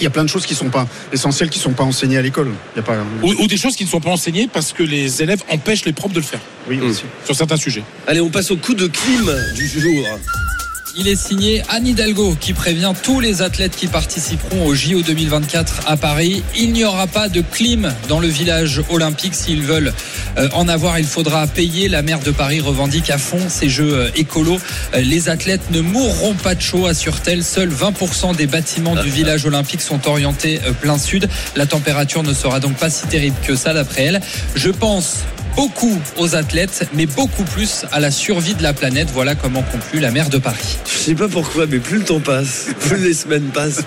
Il 0.00 0.04
y 0.04 0.06
a 0.06 0.10
plein 0.10 0.22
de 0.22 0.28
choses 0.28 0.46
qui 0.46 0.54
sont 0.54 0.68
pas 0.70 0.86
essentielles, 1.12 1.50
qui 1.50 1.58
sont 1.58 1.72
pas 1.72 1.82
enseignées 1.82 2.18
à 2.18 2.22
l'école. 2.22 2.50
Il 2.74 2.78
y 2.78 2.80
a 2.80 2.82
pas. 2.84 2.98
Ou, 3.22 3.32
ou 3.42 3.46
des 3.48 3.56
choses 3.56 3.74
qui 3.74 3.84
ne 3.84 3.88
sont 3.88 4.00
pas 4.00 4.10
enseignées 4.10 4.48
parce 4.52 4.72
que 4.72 4.84
les 4.84 5.22
élèves 5.22 5.42
empêchent 5.50 5.84
les 5.84 5.92
profs 5.92 6.12
de 6.12 6.20
le 6.20 6.24
faire 6.24 6.38
Oui, 6.68 6.78
aussi. 6.80 7.02
sur 7.24 7.34
certains 7.34 7.56
sujets. 7.56 7.82
Allez, 8.06 8.20
on 8.20 8.30
passe 8.30 8.52
au 8.52 8.56
coup 8.56 8.74
de 8.74 8.86
clim 8.86 9.28
du 9.56 9.66
jour. 9.66 10.06
Il 11.00 11.06
est 11.06 11.14
signé 11.14 11.62
Anne 11.68 11.86
Hidalgo 11.86 12.36
qui 12.40 12.52
prévient 12.54 12.92
tous 13.04 13.20
les 13.20 13.40
athlètes 13.40 13.76
qui 13.76 13.86
participeront 13.86 14.66
au 14.66 14.74
JO 14.74 15.00
2024 15.02 15.82
à 15.86 15.96
Paris. 15.96 16.42
Il 16.56 16.72
n'y 16.72 16.84
aura 16.84 17.06
pas 17.06 17.28
de 17.28 17.40
clim 17.40 17.94
dans 18.08 18.18
le 18.18 18.26
village 18.26 18.82
olympique. 18.90 19.36
S'ils 19.36 19.62
veulent 19.62 19.92
euh, 20.38 20.48
en 20.54 20.66
avoir, 20.66 20.98
il 20.98 21.04
faudra 21.04 21.46
payer. 21.46 21.88
La 21.88 22.02
maire 22.02 22.18
de 22.18 22.32
Paris 22.32 22.58
revendique 22.58 23.10
à 23.10 23.18
fond 23.18 23.38
ces 23.48 23.68
jeux 23.68 23.94
euh, 23.94 24.10
écolos. 24.16 24.58
Euh, 24.94 25.00
Les 25.00 25.28
athlètes 25.28 25.70
ne 25.70 25.82
mourront 25.82 26.34
pas 26.34 26.56
de 26.56 26.60
chaud, 26.60 26.86
assure-t-elle. 26.86 27.44
Seuls 27.44 27.70
20% 27.70 28.34
des 28.34 28.48
bâtiments 28.48 28.96
du 28.96 29.08
village 29.08 29.46
olympique 29.46 29.82
sont 29.82 30.08
orientés 30.08 30.58
plein 30.80 30.98
sud. 30.98 31.28
La 31.54 31.66
température 31.66 32.24
ne 32.24 32.34
sera 32.34 32.58
donc 32.58 32.76
pas 32.76 32.90
si 32.90 33.06
terrible 33.06 33.36
que 33.46 33.54
ça 33.54 33.72
d'après 33.72 34.02
elle. 34.02 34.20
Je 34.56 34.70
pense 34.70 35.18
beaucoup 35.56 36.00
aux 36.16 36.34
athlètes, 36.36 36.88
mais 36.94 37.06
beaucoup 37.06 37.44
plus 37.44 37.84
à 37.92 38.00
la 38.00 38.10
survie 38.10 38.54
de 38.54 38.62
la 38.62 38.72
planète. 38.72 39.08
Voilà 39.12 39.34
comment 39.34 39.62
conclut 39.62 40.00
la 40.00 40.10
maire 40.10 40.28
de 40.28 40.38
Paris. 40.38 40.76
Je 40.86 40.96
sais 40.98 41.14
pas 41.14 41.28
pourquoi, 41.28 41.66
mais 41.66 41.78
plus 41.78 41.98
le 41.98 42.04
temps 42.04 42.20
passe, 42.20 42.66
plus 42.80 42.96
les 42.98 43.14
semaines 43.14 43.50
passent. 43.52 43.82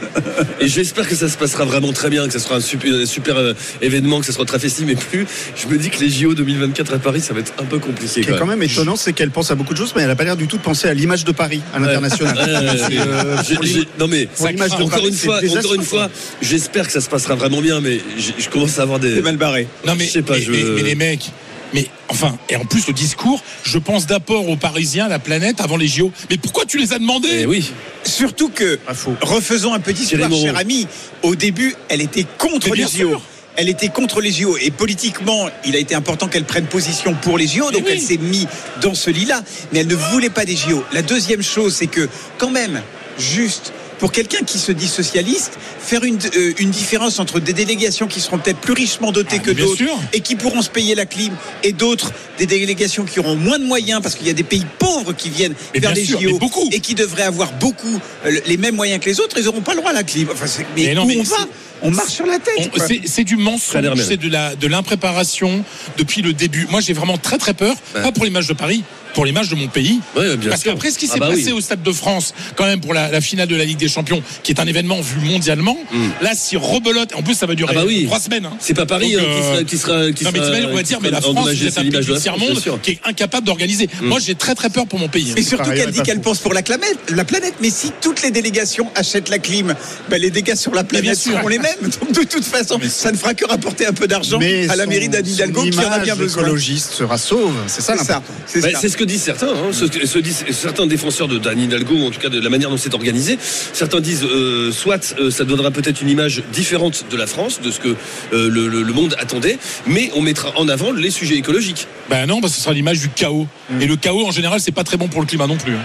Et 0.59 0.67
j'espère 0.67 1.07
que 1.07 1.15
ça 1.15 1.29
se 1.29 1.37
passera 1.37 1.65
vraiment 1.65 1.93
très 1.93 2.09
bien, 2.09 2.25
que 2.27 2.33
ça 2.33 2.39
sera 2.39 2.55
un 2.55 2.61
super, 2.61 2.93
un 2.93 3.05
super, 3.05 3.37
euh, 3.37 3.53
événement, 3.81 4.19
que 4.19 4.25
ça 4.25 4.33
sera 4.33 4.45
très 4.45 4.59
festif. 4.59 4.85
Mais 4.85 4.95
plus, 4.95 5.25
je 5.55 5.67
me 5.67 5.77
dis 5.77 5.89
que 5.89 5.99
les 5.99 6.09
JO 6.09 6.33
2024 6.33 6.93
à 6.95 6.99
Paris, 6.99 7.21
ça 7.21 7.33
va 7.33 7.39
être 7.41 7.53
un 7.59 7.65
peu 7.65 7.79
compliqué. 7.79 8.07
Ce 8.07 8.13
qui 8.25 8.29
est 8.29 8.37
quand 8.37 8.45
même. 8.45 8.61
étonnant, 8.63 8.95
c'est 8.95 9.13
qu'elle 9.13 9.31
pense 9.31 9.51
à 9.51 9.55
beaucoup 9.55 9.73
de 9.73 9.77
choses, 9.79 9.93
mais 9.95 10.01
elle 10.03 10.07
n'a 10.09 10.15
pas 10.15 10.23
l'air 10.23 10.37
du 10.37 10.47
tout 10.47 10.57
de 10.57 10.61
penser 10.61 10.87
à 10.87 10.93
l'image 10.93 11.23
de 11.25 11.31
Paris, 11.31 11.61
à 11.73 11.79
l'international. 11.79 12.37
Ouais, 12.41 12.97
ouais, 12.97 12.97
euh, 12.99 13.83
non 13.99 14.07
mais 14.07 14.25
pour 14.25 14.47
l'image 14.47 14.69
de 14.71 14.75
encore 14.75 14.89
Paris, 14.89 15.07
une 15.09 15.13
fois, 15.13 15.37
encore 15.37 15.41
désastreux, 15.41 15.75
une 15.75 15.83
fois, 15.83 16.09
j'espère 16.41 16.85
que 16.87 16.91
ça 16.93 17.01
se 17.01 17.09
passera 17.09 17.35
vraiment 17.35 17.61
bien, 17.61 17.79
mais 17.81 17.99
je 18.17 18.49
commence 18.49 18.79
à 18.79 18.83
avoir 18.83 18.99
des. 18.99 19.15
C'est 19.15 19.21
mal 19.21 19.37
barré. 19.37 19.67
Non 19.85 19.93
mais, 19.97 20.05
Je 20.05 20.11
sais 20.11 20.21
pas, 20.21 20.35
mais, 20.35 20.41
je- 20.41 20.51
mais- 20.51 20.63
mais 20.75 20.81
les 20.83 20.95
mecs, 20.95 21.31
mais 21.73 21.87
enfin, 22.09 22.37
et 22.49 22.55
en 22.55 22.65
plus 22.65 22.87
le 22.87 22.93
discours, 22.93 23.41
je 23.63 23.77
pense 23.77 24.05
d'abord 24.07 24.49
aux 24.49 24.55
Parisiens, 24.55 25.05
à 25.05 25.09
la 25.09 25.19
planète, 25.19 25.61
avant 25.61 25.77
les 25.77 25.87
JO. 25.87 26.11
Mais 26.29 26.37
pourquoi 26.37 26.65
tu 26.65 26.77
les 26.77 26.93
as 26.93 26.99
demandés 26.99 27.39
Eh 27.41 27.45
oui. 27.45 27.71
Surtout 28.03 28.49
que, 28.49 28.79
faux. 28.93 29.15
refaisons 29.21 29.73
un 29.73 29.79
petit 29.79 30.15
Moreau. 30.15 30.41
cher 30.41 30.57
ami. 30.57 30.87
Au 31.23 31.35
début, 31.35 31.75
elle 31.89 32.01
était 32.01 32.25
contre 32.37 32.73
les 32.73 32.83
JO. 32.83 32.87
sûr. 32.89 33.21
Elle 33.57 33.69
était 33.69 33.89
contre 33.89 34.21
les 34.21 34.31
JO. 34.31 34.57
Et 34.57 34.71
politiquement, 34.71 35.49
il 35.65 35.75
a 35.75 35.79
été 35.79 35.93
important 35.93 36.27
qu'elle 36.27 36.45
prenne 36.45 36.65
position 36.65 37.15
pour 37.21 37.37
les 37.37 37.47
JO. 37.47 37.71
Donc 37.71 37.83
oui. 37.85 37.91
elle 37.91 38.01
s'est 38.01 38.17
mise 38.17 38.47
dans 38.81 38.93
ce 38.93 39.09
lit-là. 39.09 39.41
Mais 39.71 39.79
elle 39.79 39.87
ne 39.87 39.95
voulait 39.95 40.29
pas 40.29 40.45
des 40.45 40.55
JO. 40.55 40.83
La 40.93 41.01
deuxième 41.01 41.43
chose, 41.43 41.75
c'est 41.75 41.87
que, 41.87 42.07
quand 42.37 42.49
même, 42.49 42.81
juste 43.19 43.73
pour 44.01 44.11
quelqu'un 44.11 44.43
qui 44.43 44.57
se 44.57 44.71
dit 44.71 44.87
socialiste, 44.87 45.59
faire 45.79 46.03
une, 46.03 46.17
euh, 46.35 46.53
une 46.57 46.71
différence 46.71 47.19
entre 47.19 47.39
des 47.39 47.53
délégations 47.53 48.07
qui 48.07 48.19
seront 48.19 48.39
peut-être 48.39 48.57
plus 48.57 48.73
richement 48.73 49.11
dotées 49.11 49.37
Ah, 49.39 49.43
que 49.45 49.51
d'autres 49.51 49.83
et 50.11 50.21
qui 50.21 50.35
pourront 50.35 50.63
se 50.63 50.71
payer 50.71 50.95
la 50.95 51.05
clim 51.05 51.31
et 51.63 51.71
d'autres 51.71 52.11
des 52.39 52.47
délégations 52.47 53.05
qui 53.05 53.19
auront 53.19 53.35
moins 53.35 53.59
de 53.59 53.63
moyens 53.63 54.01
parce 54.01 54.15
qu'il 54.15 54.25
y 54.25 54.31
a 54.31 54.33
des 54.33 54.41
pays 54.41 54.65
pauvres 54.79 55.13
qui 55.13 55.29
viennent 55.29 55.53
Mais 55.75 55.79
faire 55.79 55.91
bien 55.91 56.01
les 56.01 56.07
sûr, 56.07 56.19
JO 56.19 56.39
beaucoup. 56.39 56.67
et 56.71 56.79
qui 56.79 56.95
devraient 56.95 57.21
avoir 57.21 57.53
beaucoup 57.53 57.99
euh, 58.25 58.39
les 58.47 58.57
mêmes 58.57 58.75
moyens 58.75 58.99
que 58.99 59.07
les 59.07 59.19
autres, 59.19 59.37
ils 59.37 59.45
n'auront 59.45 59.61
pas 59.61 59.73
le 59.75 59.81
droit 59.81 59.91
à 59.91 59.93
la 59.93 60.03
clim. 60.03 60.27
Enfin, 60.33 60.47
mais, 60.75 60.87
Mais 60.87 60.93
non, 60.95 61.03
où 61.03 61.07
mais 61.07 61.17
on 61.19 61.23
va 61.23 61.37
On 61.83 61.91
marche 61.91 62.13
sur 62.13 62.25
la 62.25 62.39
tête. 62.39 62.71
C'est- 63.05 63.23
du 63.23 63.37
mensonge, 63.37 64.01
c'est 64.03 64.17
de 64.17 64.29
la 64.29 64.55
de 64.55 64.65
l'impréparation 64.67 65.63
depuis 65.99 66.23
le 66.23 66.33
début. 66.33 66.65
Moi, 66.71 66.81
j'ai 66.81 66.93
vraiment 66.93 67.19
très 67.19 67.37
très 67.37 67.53
peur, 67.53 67.75
pas 67.93 68.11
pour 68.11 68.23
les 68.25 68.31
matchs 68.31 68.47
de 68.47 68.53
Paris, 68.53 68.83
pour 69.13 69.25
les 69.25 69.31
matchs 69.31 69.49
de 69.49 69.55
mon 69.55 69.67
pays. 69.67 69.99
Bien 70.15 70.49
Parce 70.49 70.63
qu'après 70.63 70.91
ce 70.91 70.97
qui 70.97 71.07
Ah 71.09 71.13
s'est 71.13 71.19
bah 71.19 71.29
passé 71.29 71.45
oui. 71.47 71.51
au 71.53 71.61
Stade 71.61 71.83
de 71.83 71.91
France, 71.91 72.33
quand 72.55 72.65
même 72.65 72.79
pour 72.79 72.93
la, 72.93 73.09
la 73.09 73.21
finale 73.21 73.47
de 73.47 73.55
la 73.55 73.65
Ligue 73.65 73.77
des 73.77 73.87
Champions, 73.89 74.21
qui 74.43 74.51
est 74.51 74.59
un 74.59 74.67
événement 74.67 75.01
vu 75.01 75.19
mondialement, 75.19 75.77
là, 76.21 76.31
si 76.35 76.57
rebelote, 76.57 77.13
en 77.15 77.21
plus 77.23 77.35
ça 77.35 77.45
va 77.45 77.55
durer. 77.55 77.73
Ah 77.75 77.79
bah 77.81 77.85
oui. 77.87 78.05
trois 78.05 78.19
semaines. 78.19 78.45
hein. 78.45 78.53
C'est 78.59 78.73
pas 78.73 78.85
Paris 78.85 79.13
Donc, 79.13 79.21
hein, 79.21 79.25
qui 79.25 79.39
euh, 79.41 79.41
sera, 79.53 79.63
qui 79.63 79.77
sera, 79.77 80.11
qui 80.11 80.23
non 80.23 80.31
mais 80.33 80.39
sera- 80.39 80.71
on 80.71 80.75
va 80.75 80.83
dire, 80.83 80.99
mais 81.01 81.09
la 81.11 81.21
France, 81.21 81.49
c'est 81.57 81.67
un 81.77 81.81
pays 81.81 81.83
l'image 81.89 82.05
du 82.05 82.13
tiers 82.15 82.37
monde 82.37 82.61
qui 82.81 82.91
est 82.91 82.99
incapable 83.05 83.45
d'organiser. 83.45 83.89
Moi, 84.01 84.19
j'ai 84.19 84.35
très 84.35 84.55
très 84.55 84.69
peur 84.69 84.87
pour 84.87 84.99
mon 84.99 85.07
pays. 85.07 85.33
Et 85.35 85.43
surtout 85.43 85.71
qu'elle 85.71 85.91
dit 85.91 86.01
qu'elle 86.01 86.21
pense 86.21 86.39
pour 86.39 86.53
la 86.53 86.61
planète, 86.63 86.97
la 87.09 87.25
planète. 87.25 87.55
Mais 87.61 87.69
si 87.69 87.91
toutes 88.01 88.21
les 88.21 88.31
délégations 88.31 88.89
achètent 88.95 89.29
la 89.29 89.39
clim, 89.39 89.75
ben 90.09 90.21
les 90.21 90.29
dégâts 90.31 90.55
sur 90.55 90.73
la 90.73 90.83
planète 90.83 91.15
seront 91.17 91.47
les 91.47 91.59
mêmes. 91.59 91.71
Donc 91.81 92.11
de 92.13 92.23
toute 92.23 92.45
façon, 92.45 92.79
ça 92.89 93.11
ne 93.11 93.17
fera 93.17 93.33
que 93.33 93.45
rapporter 93.45 93.85
un 93.85 93.93
peu 93.93 94.07
d'argent 94.07 94.39
Mais 94.39 94.69
à 94.69 94.75
la 94.75 94.85
mairie 94.85 95.09
d'Anne 95.09 95.23
qui 95.23 95.41
en 95.79 95.91
a 95.91 95.99
bien 95.99 96.15
besoin. 96.15 96.43
écologiste 96.43 96.93
sera 96.93 97.17
sauve. 97.17 97.53
C'est 97.67 97.81
ça 97.81 97.93
C'est 97.97 98.03
ça. 98.05 98.13
l'important. 98.15 98.33
C'est 98.47 98.61
Bah, 98.61 98.71
ça. 98.73 98.79
c'est 98.81 98.89
ce 98.89 98.97
que 99.01 99.05
disent 99.07 99.23
certains, 99.23 99.49
hein, 99.49 99.71
ce 99.73 100.17
disent 100.19 100.45
certains 100.51 100.85
défenseurs 100.85 101.27
de 101.27 101.39
d'Anne 101.39 101.59
Hidalgo, 101.59 101.95
ou 101.95 102.05
en 102.05 102.11
tout 102.11 102.19
cas 102.19 102.29
de 102.29 102.39
la 102.39 102.49
manière 102.49 102.69
dont 102.69 102.77
c'est 102.77 102.93
organisé. 102.93 103.37
Certains 103.73 103.99
disent 103.99 104.23
euh, 104.23 104.71
soit 104.71 105.15
euh, 105.19 105.31
ça 105.31 105.43
donnera 105.43 105.71
peut-être 105.71 106.01
une 106.01 106.09
image 106.09 106.43
différente 106.53 107.05
de 107.09 107.17
la 107.17 107.25
France, 107.25 107.61
de 107.61 107.71
ce 107.71 107.79
que 107.79 107.89
euh, 107.89 108.49
le, 108.49 108.67
le- 108.67 108.83
le 108.83 108.93
monde 108.93 109.15
attendait, 109.19 109.57
mais 109.87 110.11
on 110.15 110.21
mettra 110.21 110.51
en 110.55 110.67
avant 110.67 110.91
les 110.91 111.09
sujets 111.09 111.35
écologiques. 111.35 111.87
Ben 112.09 112.25
non, 112.27 112.41
parce 112.41 112.53
que 112.53 112.57
ce 112.59 112.63
sera 112.63 112.73
l'image 112.73 112.99
du 112.99 113.09
chaos. 113.09 113.47
Mm. 113.71 113.81
Et 113.81 113.87
le 113.87 113.95
chaos, 113.95 114.25
en 114.27 114.31
général, 114.31 114.59
c'est 114.59 114.71
pas 114.71 114.83
très 114.83 114.97
bon 114.97 115.07
pour 115.07 115.21
le 115.21 115.25
climat 115.27 115.47
non 115.47 115.57
plus. 115.57 115.73
hein. 115.73 115.83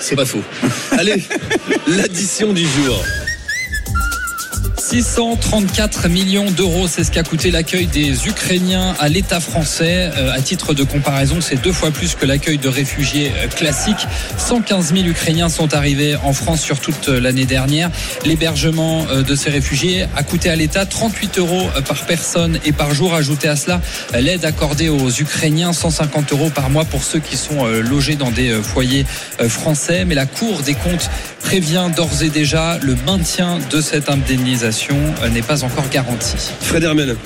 C'est 0.00 0.16
pas 0.16 0.24
faux. 0.24 0.42
Allez, 0.92 1.22
l'addition 1.88 2.52
du 2.52 2.62
jour. 2.62 3.04
634 4.82 6.08
millions 6.08 6.50
d'euros, 6.50 6.88
c'est 6.88 7.04
ce 7.04 7.12
qu'a 7.12 7.22
coûté 7.22 7.52
l'accueil 7.52 7.86
des 7.86 8.26
Ukrainiens 8.26 8.96
à 8.98 9.08
l'État 9.08 9.38
français. 9.38 10.10
Euh, 10.16 10.32
à 10.32 10.40
titre 10.40 10.74
de 10.74 10.82
comparaison, 10.82 11.40
c'est 11.40 11.62
deux 11.62 11.72
fois 11.72 11.92
plus 11.92 12.16
que 12.16 12.26
l'accueil 12.26 12.58
de 12.58 12.68
réfugiés 12.68 13.32
classiques. 13.54 14.08
115 14.38 14.92
000 14.92 15.06
Ukrainiens 15.06 15.48
sont 15.48 15.72
arrivés 15.72 16.16
en 16.16 16.32
France 16.32 16.60
sur 16.60 16.80
toute 16.80 17.08
euh, 17.08 17.20
l'année 17.20 17.44
dernière. 17.44 17.90
L'hébergement 18.24 19.06
euh, 19.08 19.22
de 19.22 19.36
ces 19.36 19.50
réfugiés 19.50 20.06
a 20.16 20.24
coûté 20.24 20.50
à 20.50 20.56
l'État 20.56 20.84
38 20.84 21.38
euros 21.38 21.68
euh, 21.76 21.80
par 21.80 22.04
personne 22.04 22.58
et 22.64 22.72
par 22.72 22.92
jour. 22.92 23.14
Ajoutez 23.14 23.48
à 23.48 23.54
cela 23.54 23.80
l'aide 24.18 24.44
accordée 24.44 24.88
aux 24.88 25.10
Ukrainiens, 25.10 25.72
150 25.72 26.32
euros 26.32 26.50
par 26.50 26.70
mois 26.70 26.84
pour 26.84 27.04
ceux 27.04 27.20
qui 27.20 27.36
sont 27.36 27.66
logés 27.66 28.16
dans 28.16 28.30
des 28.30 28.52
foyers 28.62 29.06
français. 29.48 30.04
Mais 30.04 30.14
la 30.14 30.26
Cour 30.26 30.60
des 30.62 30.74
comptes 30.74 31.08
prévient 31.40 31.88
d'ores 31.94 32.22
et 32.22 32.30
déjà 32.30 32.78
le 32.82 32.96
maintien 33.06 33.58
de 33.70 33.80
cette 33.80 34.10
indemnisation 34.10 34.71
n'est 35.32 35.42
pas 35.42 35.64
encore 35.64 35.88
garanti. 35.90 36.36
Fred 36.60 36.84
Hermel. 36.84 37.16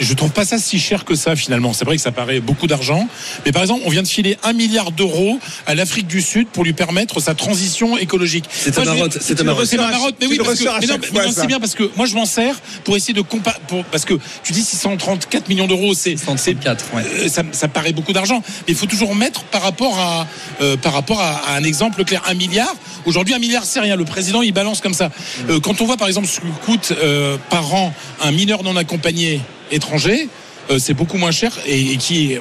Je 0.00 0.14
trouve 0.14 0.30
pas 0.30 0.44
ça 0.44 0.58
si 0.58 0.78
cher 0.78 1.04
que 1.04 1.14
ça 1.14 1.36
finalement. 1.36 1.72
C'est 1.72 1.84
vrai 1.84 1.96
que 1.96 2.02
ça 2.02 2.12
paraît 2.12 2.40
beaucoup 2.40 2.66
d'argent, 2.66 3.08
mais 3.44 3.52
par 3.52 3.62
exemple, 3.62 3.82
on 3.84 3.90
vient 3.90 4.02
de 4.02 4.08
filer 4.08 4.36
un 4.42 4.52
milliard 4.52 4.92
d'euros 4.92 5.38
à 5.66 5.74
l'Afrique 5.74 6.06
du 6.06 6.20
Sud 6.20 6.48
pour 6.48 6.64
lui 6.64 6.72
permettre 6.72 7.20
sa 7.20 7.34
transition 7.34 7.96
écologique. 7.98 8.44
C'est 8.50 8.78
un 8.78 8.84
marotte, 8.84 9.18
c'est 9.20 9.40
un 9.40 9.44
marotte. 9.44 9.66
C'est 9.66 9.76
marotte, 9.76 10.16
mais 10.20 10.26
tu 10.26 10.32
oui, 10.32 10.38
parce 10.44 10.58
que, 10.58 10.64
mais 10.80 10.86
non, 10.86 11.24
non, 11.26 11.32
c'est 11.34 11.46
bien 11.46 11.60
parce 11.60 11.74
que 11.74 11.90
moi 11.96 12.06
je 12.06 12.14
m'en 12.14 12.26
sers 12.26 12.56
pour 12.84 12.96
essayer 12.96 13.14
de 13.14 13.20
comparer, 13.20 13.58
parce 13.90 14.04
que 14.04 14.14
tu 14.42 14.52
dis 14.52 14.62
634 14.62 15.48
millions 15.48 15.66
d'euros, 15.66 15.94
c'est, 15.94 16.16
c'est 16.16 16.24
134, 16.24 16.84
ouais. 16.94 17.02
euh, 17.02 17.28
ça, 17.28 17.42
ça 17.52 17.68
paraît 17.68 17.92
beaucoup 17.92 18.12
d'argent, 18.12 18.42
mais 18.66 18.72
il 18.72 18.76
faut 18.76 18.86
toujours 18.86 19.14
mettre 19.14 19.44
par 19.44 19.62
rapport 19.62 19.98
à, 19.98 20.26
euh, 20.60 20.76
par 20.76 20.92
rapport 20.92 21.20
à, 21.20 21.50
à 21.50 21.56
un 21.56 21.64
exemple 21.64 22.04
clair, 22.04 22.22
un 22.26 22.34
milliard. 22.34 22.74
Aujourd'hui, 23.06 23.34
un 23.34 23.38
milliard, 23.38 23.64
c'est 23.64 23.80
rien. 23.80 23.96
Le 23.96 24.04
président, 24.04 24.42
il 24.42 24.52
balance 24.52 24.80
comme 24.80 24.94
ça. 24.94 25.10
Euh, 25.48 25.60
quand 25.60 25.80
on 25.80 25.86
voit 25.86 25.96
par 25.96 26.08
exemple 26.08 26.26
ce 26.26 26.40
que 26.40 26.46
coûte 26.64 26.92
euh, 26.92 27.36
par 27.50 27.74
an 27.74 27.92
un 28.22 28.30
mineur 28.30 28.62
non 28.62 28.76
accompagné 28.76 29.40
étranger, 29.70 30.28
euh, 30.70 30.78
c'est 30.78 30.94
beaucoup 30.94 31.18
moins 31.18 31.30
cher 31.30 31.52
et, 31.66 31.92
et 31.92 31.96
qui 31.96 32.36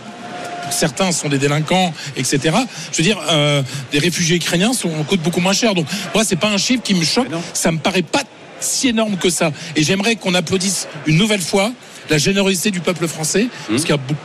certains 0.72 1.12
sont 1.12 1.28
des 1.30 1.38
délinquants, 1.38 1.94
etc. 2.16 2.40
Je 2.92 2.98
veux 2.98 3.04
dire, 3.04 3.20
euh, 3.30 3.62
des 3.92 4.00
réfugiés 4.00 4.38
ukrainiens 4.38 4.74
sont, 4.74 4.90
coûtent 5.04 5.22
beaucoup 5.22 5.42
moins 5.42 5.54
cher. 5.54 5.76
Donc, 5.76 5.86
moi, 6.16 6.24
c'est 6.24 6.38
pas 6.38 6.50
un 6.50 6.58
chiffre 6.58 6.82
qui 6.84 6.94
me 6.96 7.04
choque. 7.04 7.30
Ça 7.54 7.72
me 7.72 7.78
paraît 7.78 8.02
pas 8.02 8.24
si 8.60 8.88
énorme 8.88 9.18
que 9.18 9.30
ça. 9.30 9.52
Et 9.76 9.84
j'aimerais 9.84 10.16
qu'on 10.16 10.34
applaudisse 10.34 10.88
une 11.06 11.18
nouvelle 11.18 11.42
fois 11.42 11.72
la 12.10 12.18
générosité 12.18 12.72
du 12.72 12.80
peuple 12.80 13.08
français, 13.08 13.48
parce 13.70 13.82
qu'il 13.82 13.92
y 13.92 13.94
a 13.94 13.98
beaucoup- 13.98 14.20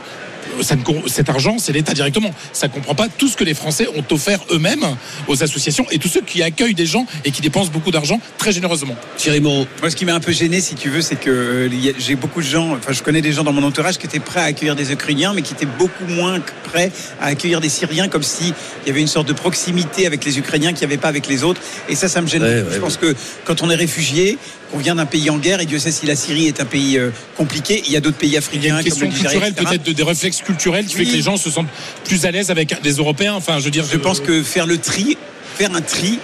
ça 0.61 0.75
ne 0.75 0.83
cet 1.07 1.29
argent, 1.29 1.57
c'est 1.59 1.71
l'État 1.71 1.93
directement. 1.93 2.31
Ça 2.53 2.67
ne 2.67 2.73
comprend 2.73 2.95
pas 2.95 3.07
tout 3.07 3.27
ce 3.27 3.37
que 3.37 3.43
les 3.43 3.53
Français 3.53 3.87
ont 3.95 4.03
offert 4.13 4.39
eux-mêmes 4.51 4.85
aux 5.27 5.43
associations 5.43 5.85
et 5.91 5.99
tous 5.99 6.07
ceux 6.07 6.21
qui 6.21 6.43
accueillent 6.43 6.73
des 6.73 6.85
gens 6.85 7.05
et 7.25 7.31
qui 7.31 7.41
dépensent 7.41 7.71
beaucoup 7.71 7.91
d'argent 7.91 8.19
très 8.37 8.51
généreusement. 8.51 8.95
Thierry 9.17 9.39
Moreau. 9.39 9.67
Moi, 9.81 9.89
ce 9.89 9.95
qui 9.95 10.05
m'a 10.05 10.13
un 10.13 10.19
peu 10.19 10.31
gêné, 10.31 10.61
si 10.61 10.75
tu 10.75 10.89
veux, 10.89 11.01
c'est 11.01 11.15
que 11.15 11.29
euh, 11.29 11.91
j'ai 11.97 12.15
beaucoup 12.15 12.41
de 12.41 12.47
gens, 12.47 12.75
enfin, 12.75 12.91
je 12.91 13.03
connais 13.03 13.21
des 13.21 13.31
gens 13.31 13.43
dans 13.43 13.53
mon 13.53 13.63
entourage 13.63 13.97
qui 13.97 14.05
étaient 14.05 14.19
prêts 14.19 14.41
à 14.41 14.45
accueillir 14.45 14.75
des 14.75 14.91
Ukrainiens, 14.91 15.33
mais 15.33 15.41
qui 15.41 15.53
étaient 15.53 15.65
beaucoup 15.65 16.05
moins 16.05 16.39
prêts 16.63 16.91
à 17.21 17.27
accueillir 17.27 17.61
des 17.61 17.69
Syriens, 17.69 18.07
comme 18.07 18.23
s'il 18.23 18.53
y 18.85 18.89
avait 18.89 19.01
une 19.01 19.07
sorte 19.07 19.27
de 19.27 19.33
proximité 19.33 20.05
avec 20.05 20.23
les 20.25 20.37
Ukrainiens 20.39 20.73
qu'il 20.73 20.87
n'y 20.87 20.93
avait 20.93 21.01
pas 21.01 21.07
avec 21.07 21.27
les 21.27 21.43
autres. 21.43 21.61
Et 21.87 21.95
ça, 21.95 22.07
ça 22.07 22.21
me 22.21 22.27
gêne. 22.27 22.43
Ouais, 22.43 22.55
beaucoup. 22.55 22.69
ouais, 22.69 22.75
je 22.75 22.79
pense 22.81 22.97
que 22.97 23.15
quand 23.45 23.61
on 23.61 23.69
est 23.69 23.75
réfugié, 23.75 24.37
qu'on 24.71 24.77
vient 24.77 24.95
d'un 24.95 25.05
pays 25.05 25.29
en 25.29 25.37
guerre, 25.37 25.59
et 25.61 25.65
Dieu 25.65 25.79
sait 25.79 25.91
si 25.91 26.05
la 26.05 26.15
Syrie 26.15 26.47
est 26.47 26.59
un 26.61 26.65
pays 26.65 26.97
euh, 26.97 27.09
compliqué, 27.37 27.81
il 27.87 27.91
y 27.91 27.97
a 27.97 28.01
d'autres 28.01 28.17
pays 28.17 28.29
Il 28.29 28.33
y 28.33 28.35
a 28.35 28.39
africains 28.39 28.77
une 28.77 28.83
question 28.83 29.05
comme 29.07 29.15
le 29.15 29.15
Nigeria, 29.21 29.39
culturelle, 29.47 29.53
peut-être 29.69 29.83
de- 29.83 29.91
des 29.93 30.03
réflexes 30.03 30.41
culturels 30.41 30.85
qui 30.85 30.93
fait 30.95 31.01
Oui. 31.03 31.07
que 31.09 31.13
les 31.15 31.21
gens 31.21 31.37
se 31.37 31.49
sentent 31.49 31.69
plus 32.05 32.25
à 32.25 32.31
l'aise 32.31 32.51
avec 32.51 32.81
des 32.81 32.93
Européens. 32.93 33.33
Enfin, 33.33 33.59
je 33.59 33.65
veux 33.65 33.71
dire, 33.71 33.85
Je 33.91 33.97
pense 33.97 34.19
que 34.19 34.43
faire 34.43 34.65
le 34.67 34.77
tri, 34.77 35.17
faire 35.55 35.73
un 35.75 35.81
tri 35.81 36.19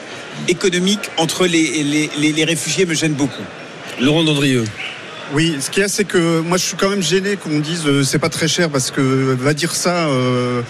économique 0.48 1.00
entre 1.18 1.48
les, 1.48 1.84
les, 1.84 2.10
les- 2.18 2.32
les 2.34 2.44
réfugiés 2.44 2.86
me 2.86 2.94
gêne 2.94 3.14
beaucoup. 3.14 3.44
Laurent 4.00 4.24
Dandrieux. 4.24 4.66
Oui, 5.34 5.56
ce 5.60 5.72
qu'il 5.72 5.82
y 5.82 5.84
a, 5.86 5.88
c'est 5.88 6.04
que 6.06 6.42
moi, 6.42 6.58
je 6.58 6.64
suis 6.66 6.76
quand 6.76 6.90
même 6.90 7.02
gêné 7.02 7.36
qu'on 7.38 7.60
dise 7.60 7.82
euh, 7.88 8.04
c'est 8.04 8.20
pas 8.20 8.30
très 8.30 8.48
cher 8.48 8.70
parce 8.70 8.92
que 8.92 9.02
euh, 9.02 9.36
va 9.40 9.54
dire 9.56 9.74
ça 9.74 10.08
euh, 10.08 10.62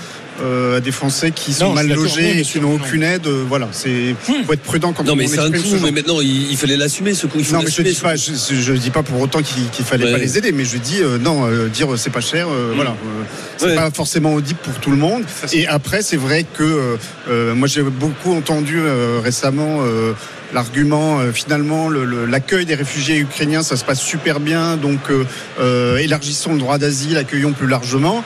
euh, 0.41 0.77
à 0.77 0.79
des 0.81 0.91
Français 0.91 1.31
qui 1.31 1.53
sont 1.53 1.67
Non, 1.69 1.73
mal 1.73 1.87
logés 1.87 2.39
et 2.39 2.41
qui 2.41 2.59
n'ont 2.59 2.69
non. 2.77 2.83
aucune 2.83 3.03
aide. 3.03 3.25
euh, 3.27 3.43
voilà, 3.47 3.69
c'est 3.71 4.15
faut 4.21 4.53
être 4.53 4.61
prudent 4.61 4.91
quand 4.93 5.03
Non, 5.03 5.13
on 5.13 5.15
mais 5.15 5.27
c'est 5.27 5.39
un 5.39 5.45
ce 5.45 5.61
coup, 5.61 5.77
mais 5.83 5.91
maintenant, 5.91 6.19
il, 6.21 6.51
il 6.51 6.57
fallait 6.57 6.77
l'assumer, 6.77 7.13
ce 7.13 7.27
coup. 7.27 7.37
Il 7.39 7.45
faut 7.45 7.55
Non, 7.55 7.61
mais 7.63 7.71
je 7.71 7.81
dis 7.81 7.93
pas, 7.95 8.15
je, 8.15 8.31
je 8.33 8.73
dis 8.73 8.89
pas 8.89 9.03
pour 9.03 9.19
autant 9.21 9.41
qu'il 9.41 9.69
qu'il 9.69 9.85
fallait 9.85 10.05
Ouais. 10.05 10.11
pas 10.11 10.17
les 10.17 10.37
aider, 10.37 10.51
mais 10.51 10.65
je 10.65 10.77
dis 10.77 11.01
euh, 11.01 11.17
non, 11.17 11.47
euh, 11.47 11.67
dire 11.69 11.93
euh, 11.93 11.97
c'est 11.97 12.09
pas 12.09 12.21
cher, 12.21 12.47
euh, 12.49 12.73
voilà, 12.75 12.91
euh, 12.91 13.23
c'est 13.57 13.65
Ouais. 13.67 13.75
pas 13.75 13.89
forcément 13.91 14.33
audible 14.33 14.59
pour 14.61 14.73
tout 14.75 14.91
le 14.91 14.97
monde. 14.97 15.23
Et 15.53 15.67
après, 15.67 16.01
c'est 16.01 16.17
vrai 16.17 16.45
que 16.53 16.63
euh, 16.63 16.95
euh, 17.29 17.55
moi 17.55 17.67
j'ai 17.67 17.81
beaucoup 17.83 18.33
entendu 18.33 18.79
euh, 18.79 19.19
récemment. 19.23 19.79
L'argument, 20.55 21.19
euh, 21.19 21.33
finalement, 21.33 21.89
le- 21.89 22.05
le- 22.05 22.25
l'accueil 22.25 22.65
des 22.65 22.75
réfugiés 22.75 23.17
ukrainiens, 23.17 23.61
ça 23.61 23.75
se 23.75 23.83
passe 23.83 23.99
super 23.99 24.39
bien, 24.39 24.77
donc 24.77 25.01
euh, 25.09 25.25
euh, 25.59 25.97
élargissons 25.97 26.53
le 26.53 26.59
droit 26.59 26.77
d'asile, 26.77 27.17
accueillons 27.17 27.51
plus 27.51 27.67
largement. 27.67 28.23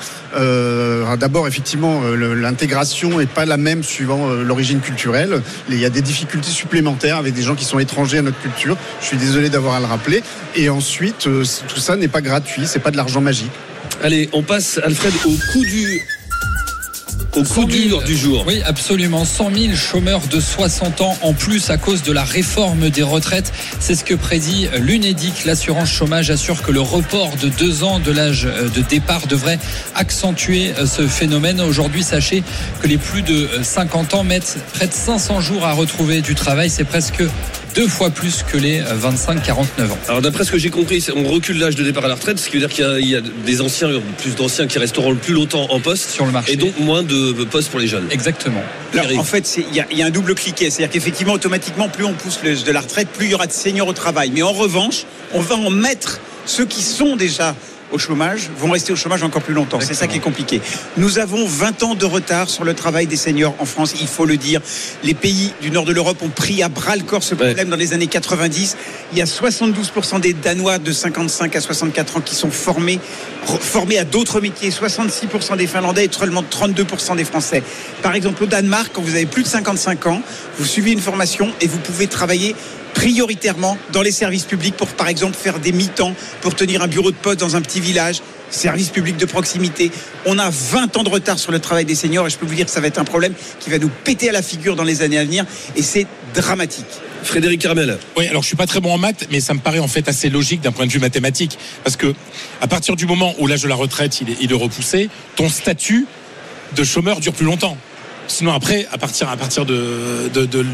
D'abord, 1.20 1.48
effectivement, 1.48 2.02
l'intégration 2.04 3.18
n'est 3.18 3.26
pas 3.26 3.46
la 3.46 3.58
même 3.58 3.84
suivant 3.84 4.28
l'origine 4.30 4.80
culturelle. 4.80 5.42
Il 5.70 5.80
y 5.80 5.86
a 5.86 5.90
des 5.90 6.04
difficultés 6.04 6.52
supplémentaires 6.52 7.18
avec 7.18 7.34
des 7.34 7.42
gens 7.42 7.56
qui 7.56 7.66
sont 7.66 7.80
étrangers 7.80 8.20
à 8.20 8.22
notre 8.22 8.40
culture. 8.40 8.78
Je 9.02 9.08
suis 9.08 9.18
désolé 9.18 9.50
d'avoir 9.50 9.74
à 9.76 9.80
le 9.80 9.88
rappeler. 9.88 10.22
Et 10.56 10.70
ensuite, 10.70 11.28
tout 11.28 11.80
ça 11.80 11.96
n'est 11.96 12.08
pas 12.08 12.22
gratuit, 12.22 12.64
c'est 12.68 12.80
pas 12.80 12.92
de 12.92 12.98
l'argent 12.98 13.22
magique. 13.22 13.52
Allez, 14.04 14.30
on 14.32 14.44
passe, 14.44 14.80
Alfred, 14.84 15.14
au 15.26 15.32
coup 15.52 15.66
du. 15.66 16.00
Au 17.40 17.44
coup 17.44 17.62
100 17.62 17.70
000, 17.70 17.72
dur 17.72 18.02
du 18.04 18.18
jour. 18.18 18.44
Oui, 18.46 18.62
absolument. 18.66 19.24
100 19.24 19.52
000 19.56 19.74
chômeurs 19.74 20.28
de 20.30 20.42
60 20.42 21.00
ans 21.00 21.18
en 21.22 21.32
plus 21.32 21.70
à 21.70 21.78
cause 21.78 22.04
de 22.04 22.12
la 22.12 22.26
réforme 22.26 22.90
des 22.90 23.02
retraites. 23.02 23.54
C'est 23.80 23.96
ce 23.96 24.04
que 24.04 24.14
prédit 24.14 24.68
l'UNEDIC. 24.78 25.46
L'assurance 25.46 25.90
chômage 25.90 26.30
assure 26.32 26.62
que 26.62 26.74
le 26.74 26.82
report 26.82 27.38
de 27.38 27.48
deux 27.48 27.86
ans 27.86 28.00
de 28.00 28.12
l'âge 28.12 28.44
de 28.44 28.82
départ 28.82 29.26
devrait 29.28 29.58
accentuer 29.96 30.74
ce 30.86 31.08
phénomène. 31.08 31.62
Aujourd'hui, 31.62 32.04
sachez 32.04 32.44
que 32.82 32.88
les 32.88 32.98
plus 32.98 33.22
de 33.22 33.48
50 33.62 34.16
ans 34.16 34.26
mettent 34.26 34.58
près 34.74 34.88
de 34.88 34.94
500 34.94 35.40
jours 35.40 35.66
à 35.66 35.72
retrouver 35.72 36.20
du 36.20 36.36
travail. 36.36 36.70
C'est 36.70 36.84
presque 36.84 37.24
deux 37.76 37.88
fois 37.88 38.10
plus 38.10 38.44
que 38.44 38.58
les 38.58 38.82
25-49 38.82 39.92
ans. 39.92 39.98
Alors 40.08 40.22
d'après 40.22 40.44
ce 40.44 40.52
que 40.52 40.58
j'ai 40.58 40.70
compris, 40.70 41.02
c'est- 41.02 41.12
on 41.16 41.24
recule 41.28 41.60
l'âge 41.60 41.76
de 41.76 41.84
départ 41.84 42.06
à 42.06 42.08
la 42.08 42.16
retraite, 42.16 42.40
ce 42.40 42.48
qui 42.50 42.54
veut 42.58 42.60
dire 42.60 42.70
qu'il 42.70 42.84
y 42.84 42.88
a- 42.88 43.00
il 43.00 43.08
y, 43.10 43.16
a 43.16 43.22
des 43.22 43.62
anciens, 43.62 43.90
plus 44.18 44.36
d'anciens 44.36 44.68
qui 44.68 44.80
resteront 44.80 45.12
le 45.12 45.18
plus 45.18 45.34
longtemps 45.34 45.68
en 45.70 45.80
poste, 45.80 46.10
Sur 46.10 46.26
le 46.26 46.32
marché. 46.32 46.54
et 46.54 46.56
donc 46.56 46.78
moins 46.80 47.04
de 47.04 47.32
postes 47.46 47.70
pour 47.70 47.80
les 47.80 47.88
jeunes. 47.88 48.08
Exactement. 48.12 48.62
Alors, 48.94 49.20
en 49.20 49.24
fait, 49.24 49.46
c'est- 49.46 49.66
il 49.70 49.76
y, 49.76 49.80
a- 49.80 49.88
il 49.92 49.98
y 49.98 50.04
a 50.04 50.08
un 50.08 50.10
double 50.10 50.36
cliquet. 50.36 50.70
C'est-à-dire 50.70 50.92
qu'effectivement, 50.92 51.34
automatiquement, 51.34 51.90
plus 51.90 52.06
on 52.06 52.14
pousse 52.14 52.40
l'âge 52.44 52.64
de 52.64 52.72
la 52.72 52.82
retraite, 52.82 53.08
plus 53.10 53.28
il 53.28 53.32
y 53.32 53.36
aura 53.36 53.48
de 53.48 53.52
seniors 53.54 53.88
au 53.88 53.94
travail. 53.94 54.32
Mais 54.34 54.42
en 54.42 54.52
revanche, 54.54 55.06
on 55.34 55.42
va 55.42 55.56
en 55.56 55.70
mettre 55.70 56.20
ceux 56.46 56.66
qui 56.66 56.82
sont 56.82 57.16
déjà 57.16 57.56
au 57.92 57.98
chômage 57.98 58.50
vont 58.58 58.72
rester 58.72 58.94
au 58.94 58.96
chômage 58.96 59.24
encore 59.24 59.42
plus 59.42 59.54
longtemps. 59.54 59.80
C'est 59.80 59.94
ça 59.94 60.08
qui 60.08 60.18
est 60.18 60.22
compliqué. 60.22 60.62
Nous 60.98 61.20
avons 61.20 61.46
20 61.46 61.84
ans 61.84 61.96
de 61.96 62.06
retard 62.06 62.50
sur 62.50 62.64
le 62.64 62.74
travail 62.74 63.08
des 63.08 63.16
seniors 63.16 63.56
en 63.60 63.66
France, 63.66 63.94
il 64.00 64.08
faut 64.08 64.26
le 64.26 64.38
dire. 64.38 64.62
Les 65.04 65.14
pays 65.14 65.54
du 65.62 65.72
nord 65.72 65.86
de 65.86 65.94
l'Europe 65.94 66.22
ont 66.22 66.30
pris 66.30 66.64
à 66.64 66.70
bras 66.70 66.96
le 66.96 67.04
corps 67.04 67.24
ce 67.24 67.36
problème 67.36 67.70
dans 67.70 67.76
les 67.76 67.94
années 67.94 68.08
90. 68.08 68.78
Il 69.12 69.18
y 69.18 69.22
a 69.22 69.26
72% 69.26 70.20
des 70.20 70.34
Danois 70.34 70.80
de 70.80 70.92
55 70.92 71.56
à 71.56 71.62
64 71.62 72.18
ans 72.18 72.22
qui 72.22 72.36
sont 72.36 72.52
formés, 72.52 73.00
formés 73.46 73.98
à 73.98 74.04
d'autres 74.04 74.42
métiers. 74.42 74.70
66% 74.70 75.58
des 75.58 75.68
Finlandais 75.68 76.06
et 76.06 76.12
seulement 76.12 76.44
32% 76.44 77.16
des 77.16 77.24
Français. 77.24 77.64
Par 78.02 78.16
exemple, 78.16 78.44
au 78.44 78.48
Danemark, 78.48 78.92
quand 78.94 79.02
vous 79.02 79.16
avez 79.16 79.26
plus 79.26 79.44
de 79.44 79.48
55 79.48 80.08
ans, 80.08 80.22
vous 80.58 80.66
suivez 80.66 80.92
une 80.92 81.00
formation 81.00 81.52
et 81.62 81.68
vous 81.68 81.80
pouvez 81.80 82.08
travailler 82.08 82.56
prioritairement 83.00 83.78
dans 83.94 84.02
les 84.02 84.12
services 84.12 84.44
publics 84.44 84.76
pour, 84.76 84.88
par 84.90 85.08
exemple, 85.08 85.38
faire 85.38 85.60
des 85.60 85.72
mi-temps, 85.72 86.14
pour 86.42 86.54
tenir 86.54 86.82
un 86.82 86.88
bureau 86.88 87.12
de 87.12 87.16
poste 87.16 87.40
dans 87.40 87.56
un 87.56 87.62
petit 87.62 87.80
village, 87.80 88.22
service 88.50 88.90
public 88.90 89.16
de 89.16 89.26
proximité. 89.26 89.90
On 90.26 90.38
a 90.38 90.50
20 90.50 90.98
ans 90.98 91.04
de 91.04 91.10
retard 91.10 91.40
sur 91.40 91.54
le 91.54 91.60
travail 91.60 91.86
des 91.86 91.96
seniors 91.96 92.28
et 92.28 92.30
je 92.30 92.38
peux 92.38 92.46
vous 92.46 92.56
dire 92.56 92.66
que 92.66 92.72
ça 92.72 92.82
va 92.82 92.88
être 92.88 92.98
un 93.00 93.06
problème 93.06 93.34
qui 93.62 93.70
va 93.70 93.78
nous 93.80 93.88
péter 94.04 94.28
à 94.28 94.34
la 94.34 94.42
figure 94.42 94.76
dans 94.76 94.84
les 94.84 95.02
années 95.02 95.18
à 95.18 95.24
venir 95.24 95.46
et 95.78 95.82
c'est 95.82 96.08
dramatique. 96.34 96.86
Frédéric 97.24 97.62
Carmel. 97.62 97.98
Oui, 98.18 98.28
alors 98.28 98.42
je 98.42 98.48
suis 98.48 98.58
pas 98.58 98.68
très 98.68 98.82
bon 98.82 98.94
en 98.94 98.98
maths, 98.98 99.28
mais 99.32 99.40
ça 99.40 99.54
me 99.54 99.60
paraît 99.60 99.80
en 99.80 99.88
fait 99.88 100.10
assez 100.10 100.30
logique 100.30 100.60
d'un 100.60 100.74
point 100.74 100.86
de 100.86 100.92
vue 100.92 101.00
mathématique, 101.00 101.58
parce 101.86 101.96
que 101.96 102.14
à 102.60 102.68
partir 102.68 102.98
du 102.98 103.06
moment 103.06 103.34
où 103.40 103.48
l'âge 103.48 103.62
de 103.64 103.70
la 103.70 103.76
retraite 103.76 104.20
il 104.20 104.30
est, 104.32 104.38
il 104.42 104.52
est 104.52 104.56
repoussé, 104.56 105.10
ton 105.38 105.48
statut 105.48 106.06
de 106.76 106.84
chômeur 106.84 107.22
dure 107.22 107.34
plus 107.34 107.46
longtemps. 107.46 107.78
Sinon 108.28 108.52
après, 108.54 108.88
à 108.92 108.98
partir 108.98 109.30
à 109.30 109.38
partir 109.38 109.66
de, 109.66 110.30
de, 110.34 110.46
de- 110.46 110.66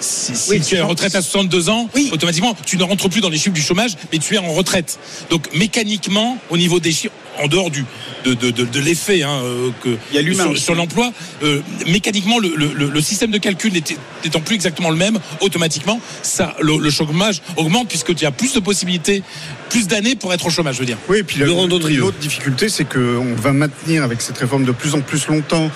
si, 0.00 0.34
si 0.36 0.50
Oui, 0.50 0.60
tu 0.60 0.74
es 0.74 0.80
en 0.80 0.88
retraite 0.88 1.14
à 1.14 1.22
62 1.22 1.68
ans, 1.68 1.88
Oui. 1.94 2.10
automatiquement 2.12 2.56
tu 2.66 2.76
ne 2.76 2.82
rentres 2.84 3.08
plus 3.08 3.20
dans 3.20 3.28
les 3.30 3.38
chiffres 3.38 3.54
du 3.54 3.62
chômage, 3.62 3.92
mais 4.12 4.18
tu 4.18 4.34
es 4.34 4.38
en 4.38 4.52
retraite. 4.52 4.98
Donc 5.30 5.48
mécaniquement, 5.54 6.38
au 6.50 6.56
niveau 6.56 6.80
des 6.80 6.92
chiffres, 6.92 7.14
en 7.42 7.48
dehors 7.48 7.68
du 7.70 7.84
de, 8.24 8.32
de, 8.34 8.50
de, 8.52 8.64
de 8.64 8.80
l'effet 8.80 9.22
hein, 9.24 9.40
euh, 9.42 9.70
que 9.82 9.96
Il 10.12 10.16
y 10.16 10.18
a 10.18 10.22
l'humain 10.22 10.54
sur, 10.54 10.74
l'emploi, 10.76 11.12
euh, 11.42 11.60
mécaniquement 11.88 12.38
le, 12.38 12.54
le- 12.56 12.72
le- 12.72 12.88
le 12.88 13.00
système 13.00 13.32
de 13.32 13.38
calcul 13.38 13.72
n'étant 13.72 14.40
plus 14.40 14.54
exactement 14.54 14.88
le 14.90 14.96
même, 14.96 15.18
automatiquement 15.40 16.00
ça 16.22 16.54
le, 16.60 16.78
le 16.78 16.90
chômage 16.90 17.42
augmente 17.56 17.88
puisque 17.88 18.14
tu 18.14 18.24
as 18.24 18.30
plus 18.30 18.52
de 18.54 18.60
possibilités, 18.60 19.22
plus 19.68 19.88
d'années 19.88 20.14
pour 20.14 20.32
être 20.32 20.46
au 20.46 20.50
chômage, 20.50 20.76
je 20.76 20.80
veux 20.80 20.86
dire. 20.86 20.96
Oui, 21.08 21.18
et 21.18 21.22
puis 21.24 21.40
l'autre 21.40 22.18
difficulté, 22.18 22.68
c'est 22.68 22.84
qu'on 22.84 23.34
va 23.34 23.52
maintenir 23.52 24.04
avec 24.04 24.20
cette 24.22 24.38
réforme 24.38 24.64
de 24.64 24.72
plus 24.72 24.94
en 24.94 25.00
plus 25.00 25.26
longtemps 25.26 25.70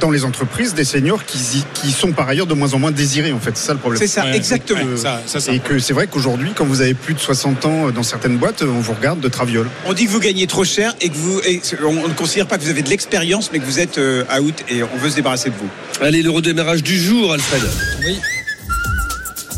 dans 0.00 0.10
les 0.10 0.24
entreprises 0.24 0.74
des 0.74 0.84
seniors 0.84 1.24
qui, 1.24 1.90
sont 1.92 2.12
par 2.12 2.28
ailleurs 2.28 2.46
de 2.46 2.54
moins 2.54 2.74
en 2.74 2.78
moins 2.78 2.90
désirés. 2.90 3.32
En 3.32 3.38
fait, 3.38 3.56
c'est 3.56 3.66
ça 3.66 3.72
le 3.72 3.78
problème. 3.78 4.00
C'est 4.00 4.08
ça, 4.08 4.24
Ouais, 4.24 4.36
exactement. 4.36 4.80
ouais, 4.82 4.96
ça, 4.96 5.20
ça, 5.26 5.40
ça. 5.40 5.52
Et 5.52 5.58
que 5.58 5.78
c'est 5.78 5.92
vrai 5.92 6.06
qu'aujourd'hui, 6.06 6.52
quand 6.54 6.64
vous 6.64 6.80
avez 6.80 6.94
plus 6.94 7.14
de 7.14 7.20
60 7.20 7.64
ans 7.66 7.88
euh, 7.88 7.90
dans 7.92 8.02
certaines 8.02 8.36
boîtes, 8.36 8.62
on 8.62 8.80
vous 8.80 8.92
regarde 8.94 9.20
de 9.20 9.28
traviole. 9.28 9.68
On 9.86 9.92
dit 9.92 10.06
que 10.06 10.10
vous 10.10 10.20
gagnez 10.20 10.46
trop 10.46 10.64
cher 10.64 10.94
et 11.00 11.08
que 11.08 11.16
vous, 11.16 11.40
et 11.40 11.60
on 11.82 12.02
on 12.02 12.08
ne 12.08 12.14
considère 12.14 12.46
pas 12.46 12.58
que 12.58 12.64
vous 12.64 12.70
avez 12.70 12.82
de 12.82 12.88
l'expérience, 12.88 13.50
mais 13.52 13.58
que 13.58 13.64
vous 13.64 13.78
êtes 13.78 13.98
euh, 13.98 14.24
out 14.40 14.54
et 14.68 14.82
on 14.82 14.96
veut 14.96 15.10
se 15.10 15.16
débarrasser 15.16 15.50
de 15.50 15.54
vous. 15.54 15.68
Allez, 16.04 16.22
le 16.22 16.30
redémarrage 16.30 16.82
du 16.82 16.98
jour, 16.98 17.32
Alfred. 17.32 17.62
Oui. 18.04 18.18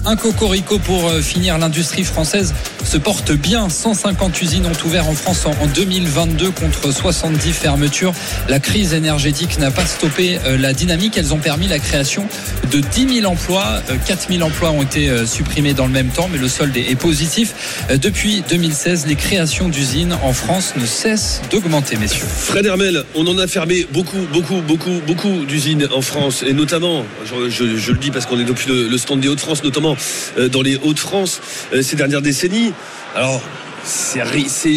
Un 0.04 0.16
cocorico 0.16 0.78
pour 0.78 1.08
euh, 1.08 1.22
finir. 1.22 1.56
L'industrie 1.56 2.04
française 2.04 2.52
se 2.84 2.96
porte 2.98 3.32
bien. 3.32 3.68
150 3.68 4.40
usines 4.42 4.66
ont 4.66 4.86
ouvert 4.86 5.08
en 5.08 5.14
France 5.14 5.46
en 5.46 5.54
en 5.62 5.66
2022 5.66 6.50
contre 6.50 6.92
70 6.92 7.52
fermetures. 7.52 8.12
La 8.48 8.60
crise 8.60 8.94
énergétique 8.94 9.58
n'a 9.58 9.70
pas 9.70 9.86
stoppé 9.86 10.38
euh, 10.44 10.58
la 10.58 10.72
dynamique. 10.72 11.16
Elles 11.16 11.32
ont 11.32 11.38
permis 11.38 11.68
la 11.68 11.78
création 11.78 12.26
de 12.70 12.80
10 12.80 13.20
000 13.20 13.32
emplois. 13.32 13.82
Euh, 13.90 13.96
4 14.06 14.28
000 14.32 14.42
emplois 14.42 14.70
ont 14.70 14.82
été 14.82 15.08
euh, 15.08 15.26
supprimés 15.26 15.74
dans 15.74 15.86
le 15.86 15.92
même 15.92 16.08
temps, 16.08 16.28
mais 16.30 16.38
le 16.38 16.48
solde 16.48 16.76
est 16.76 16.98
positif. 16.98 17.54
Euh, 17.90 17.96
Depuis 17.96 18.42
2016, 18.48 19.06
les 19.06 19.16
créations 19.16 19.68
d'usines 19.68 20.16
en 20.22 20.32
France 20.32 20.74
ne 20.76 20.86
cessent 20.86 21.40
d'augmenter, 21.50 21.96
messieurs. 21.96 22.26
Fred 22.26 22.66
Hermel, 22.66 23.04
on 23.14 23.26
en 23.26 23.38
a 23.38 23.46
fermé 23.46 23.86
beaucoup, 23.92 24.26
beaucoup, 24.32 24.60
beaucoup, 24.60 25.00
beaucoup 25.06 25.44
d'usines 25.46 25.88
en 25.94 26.02
France, 26.02 26.44
et 26.46 26.52
notamment, 26.52 27.04
je, 27.48 27.92
le 27.92 27.98
dis 27.98 28.10
parce 28.10 28.26
qu'on 28.26 28.38
est 28.38 28.44
depuis 28.44 28.68
le, 28.68 28.88
le 28.88 28.98
stand 28.98 29.20
des 29.20 29.28
Hauts-de-France, 29.28 29.64
notamment 29.64 29.96
euh, 30.38 30.48
dans 30.48 30.62
les 30.62 30.76
Hauts-de-France, 30.76 31.40
euh, 31.72 31.82
ces 31.82 31.96
dernières 31.96 32.22
décennies. 32.22 32.72
Alors. 33.16 33.40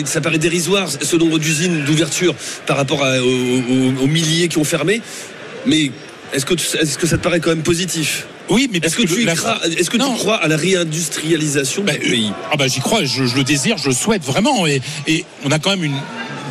ça 0.05 0.19
paraît 0.19 0.37
dérisoire 0.37 0.89
ce 0.89 1.15
nombre 1.15 1.39
d'usines 1.39 1.85
d'ouverture 1.85 2.35
par 2.65 2.75
rapport 2.75 3.03
à- 3.05 3.21
aux, 3.21 3.25
aux- 3.25 4.03
aux 4.03 4.07
milliers 4.07 4.49
qui 4.49 4.57
ont 4.57 4.65
fermé, 4.65 5.01
mais 5.65 5.91
est-ce 6.33 6.45
que, 6.45 6.57
ça 7.07 7.17
te 7.17 7.23
paraît 7.23 7.39
quand 7.39 7.51
même 7.51 7.63
positif? 7.63 8.25
Oui, 8.49 8.69
mais 8.71 8.79
Est-ce 8.83 8.95
que, 8.97 9.03
tu, 9.03 9.23
la- 9.23 9.35
crois, 9.35 9.59
est-ce 9.65 9.89
que 9.89 9.97
tu 9.97 10.03
crois 10.17 10.35
à 10.35 10.47
la 10.47 10.57
réindustrialisation 10.57 11.83
Bah, 11.83 11.93
du 11.93 11.99
pays? 11.99 12.31
Ah 12.51 12.55
bah 12.57 12.67
j'y 12.67 12.79
crois, 12.79 13.03
je, 13.03 13.25
je 13.25 13.35
le 13.35 13.43
désire, 13.43 13.77
je 13.77 13.87
le 13.89 13.93
souhaite 13.95 14.23
vraiment. 14.23 14.65
Et, 14.67 14.81
et 15.07 15.25
on 15.45 15.51
a 15.51 15.59
quand 15.59 15.69
même 15.69 15.83
une 15.83 15.95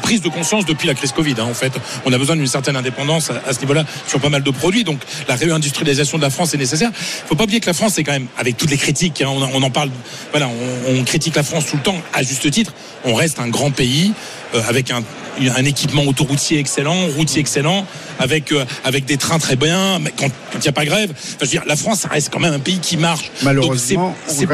prise 0.06 0.22
de 0.22 0.28
conscience 0.28 0.64
depuis 0.64 0.86
la 0.86 0.94
crise 0.94 1.10
Covid. 1.10 1.34
hein, 1.38 1.48
en 1.50 1.54
fait, 1.54 1.72
on 2.04 2.12
a 2.12 2.18
besoin 2.18 2.36
d'une 2.36 2.46
certaine 2.46 2.76
indépendance 2.76 3.30
à, 3.44 3.52
ce 3.52 3.58
niveau-là 3.58 3.84
sur 4.06 4.20
pas 4.20 4.28
mal 4.28 4.44
de 4.44 4.50
produits. 4.52 4.84
Donc 4.84 5.00
la 5.26 5.34
réindustrialisation 5.34 6.16
de 6.16 6.22
la 6.22 6.30
France 6.30 6.54
est 6.54 6.58
nécessaire. 6.58 6.92
Faut 6.94 7.34
pas 7.34 7.42
oublier 7.42 7.58
que 7.58 7.66
la 7.66 7.72
France 7.72 7.98
est 7.98 8.04
quand 8.04 8.12
même, 8.12 8.28
avec 8.38 8.56
toutes 8.56 8.70
les 8.70 8.76
critiques, 8.76 9.20
hein, 9.20 9.28
on, 9.28 9.62
en 9.64 9.70
parle. 9.70 9.90
Voilà, 10.30 10.48
on 10.86 11.02
critique 11.02 11.34
la 11.34 11.42
France 11.42 11.66
tout 11.66 11.74
le 11.74 11.82
temps 11.82 12.00
à 12.12 12.22
juste 12.22 12.48
titre. 12.52 12.72
On 13.04 13.14
reste 13.14 13.40
un 13.40 13.48
grand 13.48 13.72
pays 13.72 14.12
euh, 14.54 14.62
avec 14.68 14.92
un, 14.92 15.02
un 15.40 15.64
équipement 15.64 16.04
autoroutier 16.04 16.60
excellent, 16.60 17.08
routier 17.16 17.40
excellent, 17.40 17.84
avec 18.18 18.52
euh, 18.52 18.64
avec 18.84 19.04
des 19.04 19.16
trains 19.16 19.38
très 19.38 19.56
bien. 19.56 19.98
Mais 19.98 20.12
quand 20.16 20.28
il 20.54 20.60
n'y 20.60 20.68
a 20.68 20.72
pas 20.72 20.84
grève, 20.84 21.10
enfin, 21.12 21.36
je 21.40 21.44
veux 21.44 21.50
dire, 21.50 21.62
la 21.66 21.76
France, 21.76 22.00
ça 22.00 22.08
reste 22.08 22.30
quand 22.32 22.40
même 22.40 22.52
un 22.54 22.58
pays 22.60 22.78
qui 22.78 22.96
marche. 22.96 23.24
Donc, 23.24 23.42
Malheureusement, 23.44 24.16
c'est- 24.26 24.44
on, 24.44 24.46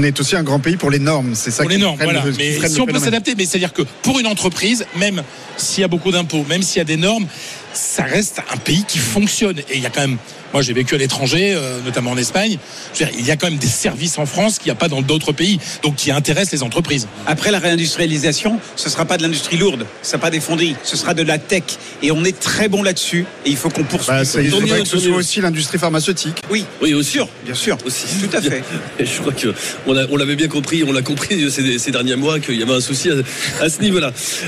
plus 0.00 0.06
est 0.08 0.20
aussi 0.20 0.36
un 0.36 0.42
grand 0.42 0.60
pays 0.60 0.76
pour 0.76 0.90
les 0.90 0.98
normes. 0.98 1.34
C'est 1.34 1.50
ça 1.50 1.62
pour 1.62 1.70
qui 1.70 1.76
les 1.76 1.82
normes, 1.82 1.98
voilà. 2.00 2.22
le- 2.24 2.32
Mais 2.38 2.68
si 2.68 2.80
on 2.80 2.86
peut 2.86 2.98
s'adapter, 2.98 3.34
mais 3.36 3.44
c'est-à-dire 3.46 3.72
que 3.72 3.82
pour 4.02 4.18
une 4.18 4.26
entreprise, 4.26 4.86
même 4.96 5.22
s'il 5.56 5.80
y 5.80 5.84
a 5.84 5.88
beaucoup 5.88 6.10
d'impôts, 6.12 6.44
même 6.48 6.62
s'il 6.62 6.78
y 6.78 6.80
a 6.80 6.84
des 6.84 6.96
normes, 6.96 7.26
ça 7.72 8.02
reste 8.04 8.40
un 8.52 8.56
pays 8.56 8.84
qui 8.86 8.98
fonctionne. 8.98 9.58
Et 9.70 9.76
il 9.76 9.80
y 9.82 9.86
a 9.86 9.90
quand 9.90 10.00
même, 10.00 10.16
moi 10.52 10.62
j'ai 10.62 10.72
vécu 10.72 10.94
à 10.94 10.98
l'étranger, 10.98 11.52
euh, 11.54 11.80
notamment 11.84 12.12
en 12.12 12.16
Espagne, 12.16 12.58
dire, 12.94 13.08
il 13.18 13.24
y 13.26 13.30
a 13.30 13.36
quand 13.36 13.48
même 13.50 13.58
des 13.58 13.66
services 13.68 14.18
en 14.18 14.26
France 14.26 14.58
qu'il 14.58 14.66
n'y 14.66 14.72
a 14.72 14.74
pas 14.74 14.88
dans 14.88 15.02
d'autres 15.02 15.32
pays, 15.32 15.58
donc 15.82 15.96
qui 15.96 16.10
intéressent 16.10 16.52
les 16.52 16.62
entreprises. 16.62 17.06
Après 17.26 17.50
la 17.50 17.58
réindustrialisation, 17.58 18.58
ce 18.76 18.88
sera 18.88 19.04
pas 19.04 19.16
de 19.16 19.22
l'industrie 19.22 19.56
lourde, 19.58 19.84
ce 20.02 20.10
sera 20.12 20.18
pas 20.18 20.30
des 20.30 20.40
fonderies, 20.40 20.76
ce 20.82 20.96
sera 20.96 21.14
de 21.14 21.22
la 21.22 21.38
tech. 21.38 21.62
Et 22.02 22.10
on 22.10 22.24
est 22.24 22.38
très 22.38 22.68
bon 22.68 22.82
là-dessus 22.82 23.07
et 23.16 23.50
il 23.50 23.56
faut 23.56 23.68
qu'on 23.70 23.84
poursuive. 23.84 24.14
Bah, 24.14 24.24
faudrait 24.24 24.60
mieux, 24.78 24.82
que 24.82 24.88
ce 24.88 24.98
soit 24.98 25.16
aussi 25.16 25.40
l'industrie 25.40 25.78
pharmaceutique. 25.78 26.42
oui, 26.50 26.64
Oui, 26.82 26.94
aussi. 26.94 27.12
sûr, 27.12 27.28
bien 27.44 27.54
sûr. 27.54 27.76
Aussi. 27.84 28.06
Tout 28.28 28.36
à 28.36 28.40
fait. 28.40 28.62
Je 29.00 29.20
crois 29.20 29.32
que 29.32 29.48
on, 29.86 30.16
l'avait 30.16 30.36
bien 30.36 30.48
compris, 30.48 30.84
on 30.84 30.92
l'a 30.92 31.02
compris 31.02 31.50
ces, 31.50 31.78
ces 31.78 31.90
derniers 31.90 32.16
mois 32.16 32.38
qu'il 32.40 32.56
y 32.58 32.62
avait 32.62 32.72
un 32.74 32.80
souci 32.80 33.10
à- 33.10 33.64
à 33.64 33.68
ce 33.68 33.80
niveau-là. 33.80 34.12